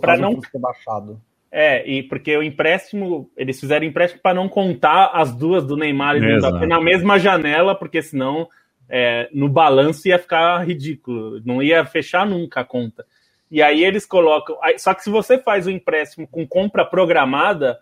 [0.00, 1.20] para não ter baixado.
[1.50, 6.16] É, e porque o empréstimo, eles fizeram empréstimo para não contar as duas do Neymar
[6.16, 8.48] e do Mbappé na mesma janela, porque senão
[8.88, 13.06] é, no balanço ia ficar ridículo, não ia fechar nunca a conta.
[13.54, 14.58] E aí eles colocam.
[14.78, 17.78] Só que se você faz o empréstimo com compra programada,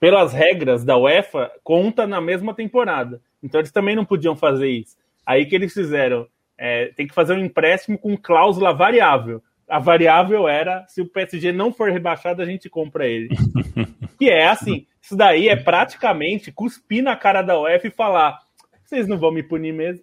[0.00, 3.22] pelas regras da UEFA, conta na mesma temporada.
[3.40, 4.96] Então eles também não podiam fazer isso.
[5.24, 6.26] Aí que eles fizeram,
[6.58, 9.40] é, tem que fazer um empréstimo com cláusula variável.
[9.68, 13.28] A variável era, se o PSG não for rebaixado, a gente compra ele.
[14.18, 18.40] que é assim, isso daí é praticamente cuspir na cara da UEFA e falar,
[18.84, 20.02] vocês não vão me punir mesmo.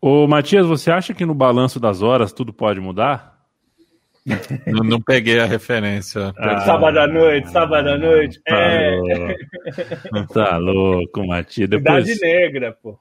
[0.00, 3.38] Ô Matias, você acha que no balanço das horas tudo pode mudar?
[4.66, 6.32] não, não, peguei a referência.
[6.36, 8.40] Ah, sábado à noite, sábado à noite.
[8.42, 8.96] Tá é.
[8.96, 11.68] louco, tá louco Matias.
[11.68, 12.98] Depois, Idade negra, pô.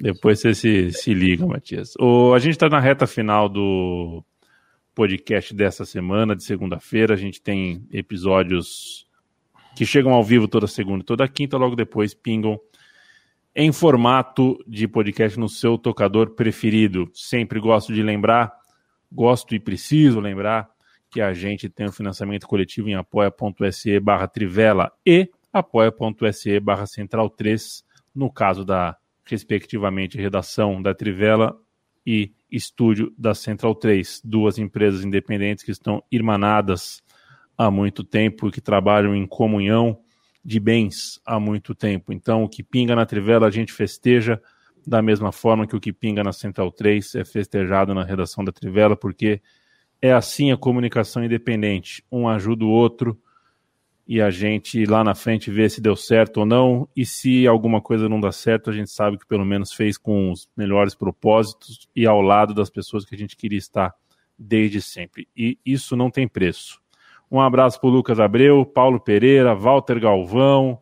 [0.00, 1.94] Depois você se, se liga, Matias.
[1.98, 4.22] O, a gente está na reta final do
[4.94, 7.14] podcast dessa semana, de segunda-feira.
[7.14, 9.06] A gente tem episódios
[9.74, 12.58] que chegam ao vivo toda segunda e toda quinta, logo depois pingam
[13.54, 17.08] em formato de podcast no seu tocador preferido.
[17.12, 18.57] Sempre gosto de lembrar
[19.10, 20.68] gosto e preciso lembrar
[21.10, 26.86] que a gente tem o um financiamento coletivo em apoia.se barra Trivela e apoia.se barra
[26.86, 27.84] Central 3,
[28.14, 31.56] no caso da, respectivamente, redação da Trivela
[32.06, 37.02] e estúdio da Central 3, duas empresas independentes que estão irmanadas
[37.56, 39.98] há muito tempo e que trabalham em comunhão
[40.44, 42.12] de bens há muito tempo.
[42.12, 44.40] Então, o que pinga na Trivela a gente festeja,
[44.88, 48.50] da mesma forma que o que pinga na Central 3 é festejado na redação da
[48.50, 49.40] Trivela, porque
[50.00, 52.02] é assim a comunicação independente.
[52.10, 53.20] Um ajuda o outro
[54.06, 56.88] e a gente lá na frente vê se deu certo ou não.
[56.96, 60.32] E se alguma coisa não dá certo, a gente sabe que pelo menos fez com
[60.32, 63.94] os melhores propósitos e ao lado das pessoas que a gente queria estar
[64.38, 65.28] desde sempre.
[65.36, 66.80] E isso não tem preço.
[67.30, 70.80] Um abraço para Lucas Abreu, Paulo Pereira, Walter Galvão.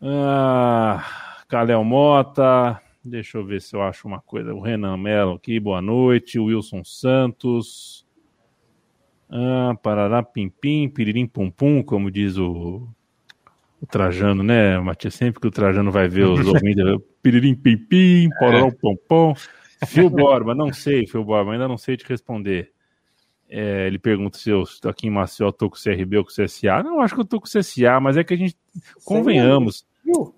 [0.00, 4.54] Ah Calel Mota, deixa eu ver se eu acho uma coisa.
[4.54, 6.38] O Renan Mello aqui, boa noite.
[6.38, 8.06] O Wilson Santos.
[9.28, 12.88] Ah, parará, pim, pim, piririm, pum, pum, como diz o,
[13.82, 15.12] o Trajano, né, Matias?
[15.12, 16.82] Sempre que o Trajano vai ver os ouvintes,
[17.22, 18.70] piririm, pim, pim, pororó, é.
[18.70, 19.34] pom, pom.
[19.86, 22.72] Phil Borba, não sei, Phil Borba, ainda não sei te responder.
[23.46, 26.30] É, ele pergunta se eu estou aqui em Maceió, estou com o CRB ou com
[26.30, 26.82] o CSA.
[26.82, 28.56] Não, acho que eu estou com o CSA, mas é que a gente,
[29.04, 29.84] convenhamos.
[30.02, 30.32] Sim,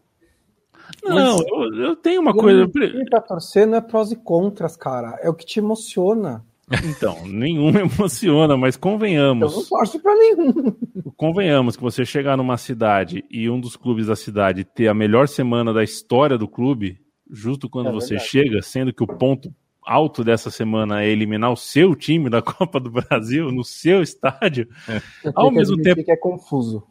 [1.03, 2.69] não, eu, eu, tenho uma coisa.
[3.09, 5.19] Pra torcer não é prós e contras, cara.
[5.21, 6.45] É o que te emociona.
[6.85, 9.53] Então, nenhum emociona, mas convenhamos.
[9.53, 10.75] Eu não torço pra nenhum.
[11.17, 15.29] Convenhamos que você chegar numa cidade e um dos clubes da cidade ter a melhor
[15.29, 16.99] semana da história do clube,
[17.31, 19.53] justo quando é você chega, sendo que o ponto
[19.87, 24.67] alto dessa semana é eliminar o seu time da Copa do Brasil no seu estádio,
[24.89, 25.03] é.
[25.35, 26.83] ao mesmo tempo que é confuso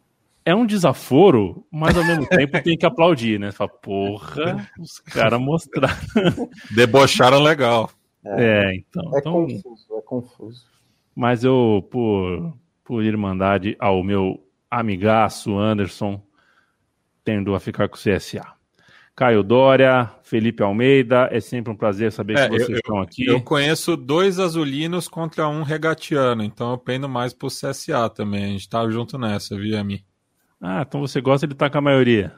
[0.44, 3.50] é um desaforo, mas ao mesmo tempo tem que aplaudir, né?
[3.50, 5.96] Fala, porra, os caras mostraram.
[6.74, 7.90] Debocharam legal.
[8.24, 9.14] É, é então.
[9.14, 10.66] É então, confuso, é confuso.
[11.14, 16.20] Mas eu, por, por irmandade ao meu amigaço Anderson,
[17.24, 18.44] tendo a ficar com o CSA.
[19.16, 23.24] Caio Dória, Felipe Almeida, é sempre um prazer saber é, que vocês eu, estão aqui.
[23.24, 28.44] Eu conheço dois azulinos contra um regatiano, então eu pendo mais pro CSA também.
[28.44, 30.04] A gente tá junto nessa, viu, Ami?
[30.60, 32.34] Ah, então você gosta de estar com a maioria?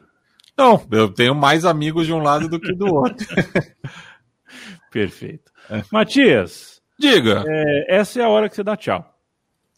[0.57, 3.27] Não, eu tenho mais amigos de um lado do que do outro.
[4.91, 5.53] Perfeito.
[5.71, 5.83] É.
[5.93, 7.45] Matias, diga.
[7.47, 9.13] É, essa é a hora que você dá tchau.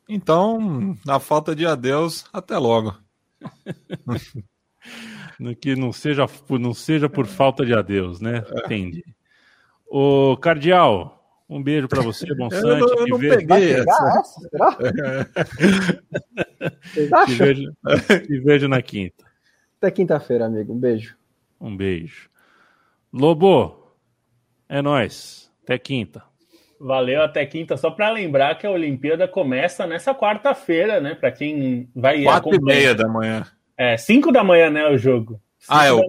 [0.08, 2.96] Então, na falta de adeus, até logo.
[5.60, 8.44] que não seja, não seja por falta de adeus, né?
[8.48, 8.60] É.
[8.60, 9.04] Entendi.
[9.86, 11.17] O Cardial,
[11.48, 12.66] um beijo para você, Bonsante.
[12.66, 13.38] Eu não, eu não vejo...
[13.38, 14.20] peguei essa.
[14.20, 14.40] essa.
[14.48, 14.76] Será?
[16.82, 17.34] Vocês acham?
[17.34, 17.72] Te vejo,
[18.26, 19.24] te vejo na quinta.
[19.78, 20.72] Até quinta-feira, amigo.
[20.72, 21.16] Um beijo.
[21.60, 22.30] Um beijo.
[23.12, 23.94] Lobo,
[24.68, 25.50] é nós.
[25.64, 26.22] Até quinta.
[26.80, 27.76] Valeu, até quinta.
[27.76, 31.14] Só para lembrar que a Olimpíada começa nessa quarta-feira, né?
[31.14, 32.22] Para quem vai.
[32.22, 33.44] Quatro e meia da manhã.
[33.76, 34.86] É, cinco da manhã, né?
[34.88, 35.40] O jogo.
[35.66, 36.02] Ah, é, o,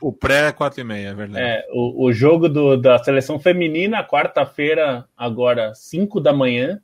[0.00, 1.44] o, pré é 4 e meia, é verdade.
[1.44, 6.80] É, o, o jogo do, da seleção feminina, quarta-feira, agora 5 da manhã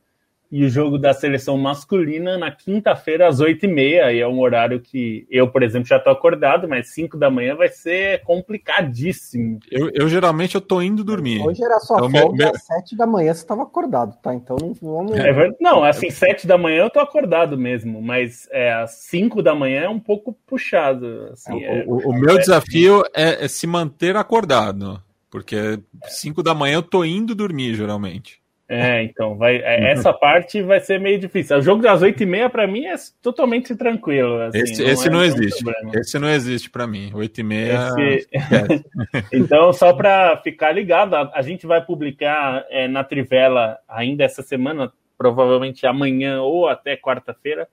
[0.53, 4.39] e o jogo da seleção masculina na quinta-feira às oito e meia, e é um
[4.39, 9.59] horário que eu, por exemplo, já estou acordado, mas cinco da manhã vai ser complicadíssimo.
[9.71, 11.41] Eu, eu geralmente eu tô indo dormir.
[11.41, 12.55] Hoje era só então, folga, meu...
[12.55, 14.35] às sete da manhã você estava acordado, tá?
[14.35, 15.13] Então não vamos...
[15.17, 19.55] É, não, assim, sete da manhã eu tô acordado mesmo, mas é, às cinco da
[19.55, 21.31] manhã é um pouco puxado.
[21.33, 26.75] Assim, é, o, o, meu desafio é, é se manter acordado, porque cinco da manhã
[26.75, 28.42] eu tô indo dormir, geralmente.
[28.75, 31.59] É, então, vai, é, essa parte vai ser meio difícil.
[31.59, 34.41] O jogo das 8h30 para mim é totalmente tranquilo.
[34.41, 35.65] Assim, esse não, esse é não existe.
[35.95, 37.11] Esse não existe para mim.
[37.13, 38.27] 8h30.
[38.33, 38.85] Esse...
[39.31, 44.43] então, só para ficar ligado, a, a, gente vai publicar é, na Trivela ainda essa
[44.43, 47.69] semana, provavelmente amanhã ou até quarta-feira,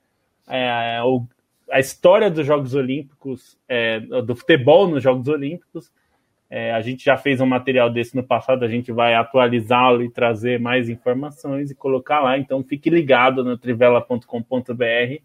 [0.50, 1.00] é,
[1.70, 5.90] a história dos Jogos Olímpicos, é, do futebol nos Jogos Olímpicos
[6.50, 10.10] é, a gente já fez um material desse no passado, a gente vai atualizá-lo e
[10.10, 12.36] trazer mais informações e colocar lá.
[12.36, 15.22] Então fique ligado no trivela.com.br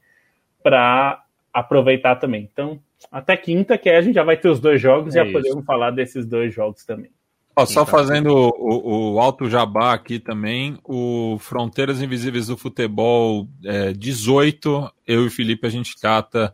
[0.61, 2.47] para aproveitar também.
[2.51, 2.79] Então,
[3.11, 5.65] até quinta, que a gente já vai ter os dois jogos é e já podemos
[5.65, 7.09] falar desses dois jogos também.
[7.55, 13.93] Ó, só fazendo o, o, alto jabá aqui também, o Fronteiras Invisíveis do Futebol é,
[13.93, 16.53] 18, eu e o Felipe a gente trata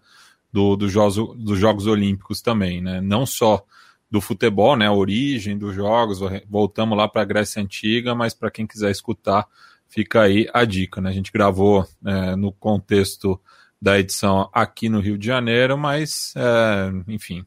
[0.53, 3.01] do, do jogos, dos Jogos Olímpicos também, né?
[3.01, 3.65] Não só
[4.11, 4.87] do futebol, né?
[4.87, 9.47] A origem dos jogos, voltamos lá para a Grécia Antiga, mas para quem quiser escutar,
[9.87, 11.09] fica aí a dica, né?
[11.09, 13.39] A gente gravou é, no contexto
[13.81, 17.43] da edição aqui no Rio de Janeiro, mas, é, enfim,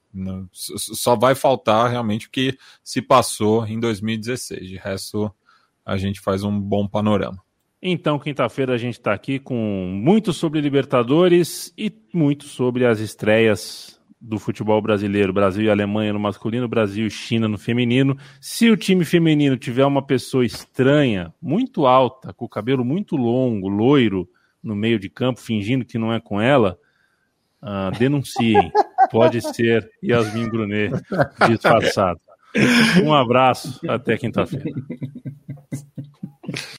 [0.53, 4.67] só vai faltar realmente o que se passou em 2016.
[4.67, 5.33] De resto,
[5.85, 7.45] a gente faz um bom panorama.
[7.81, 14.01] Então, quinta-feira a gente está aqui com muito sobre Libertadores e muito sobre as estreias
[14.27, 18.16] do futebol brasileiro, Brasil e Alemanha no masculino, Brasil e China no feminino.
[18.41, 23.68] Se o time feminino tiver uma pessoa estranha, muito alta, com o cabelo muito longo,
[23.68, 24.27] loiro,
[24.62, 26.79] no meio de campo, fingindo que não é com ela,
[27.62, 28.72] uh, denunciem.
[29.12, 30.91] Pode ser Yasmin Brunet
[31.47, 32.18] disfarçado.
[33.05, 34.64] Um abraço, até quinta-feira.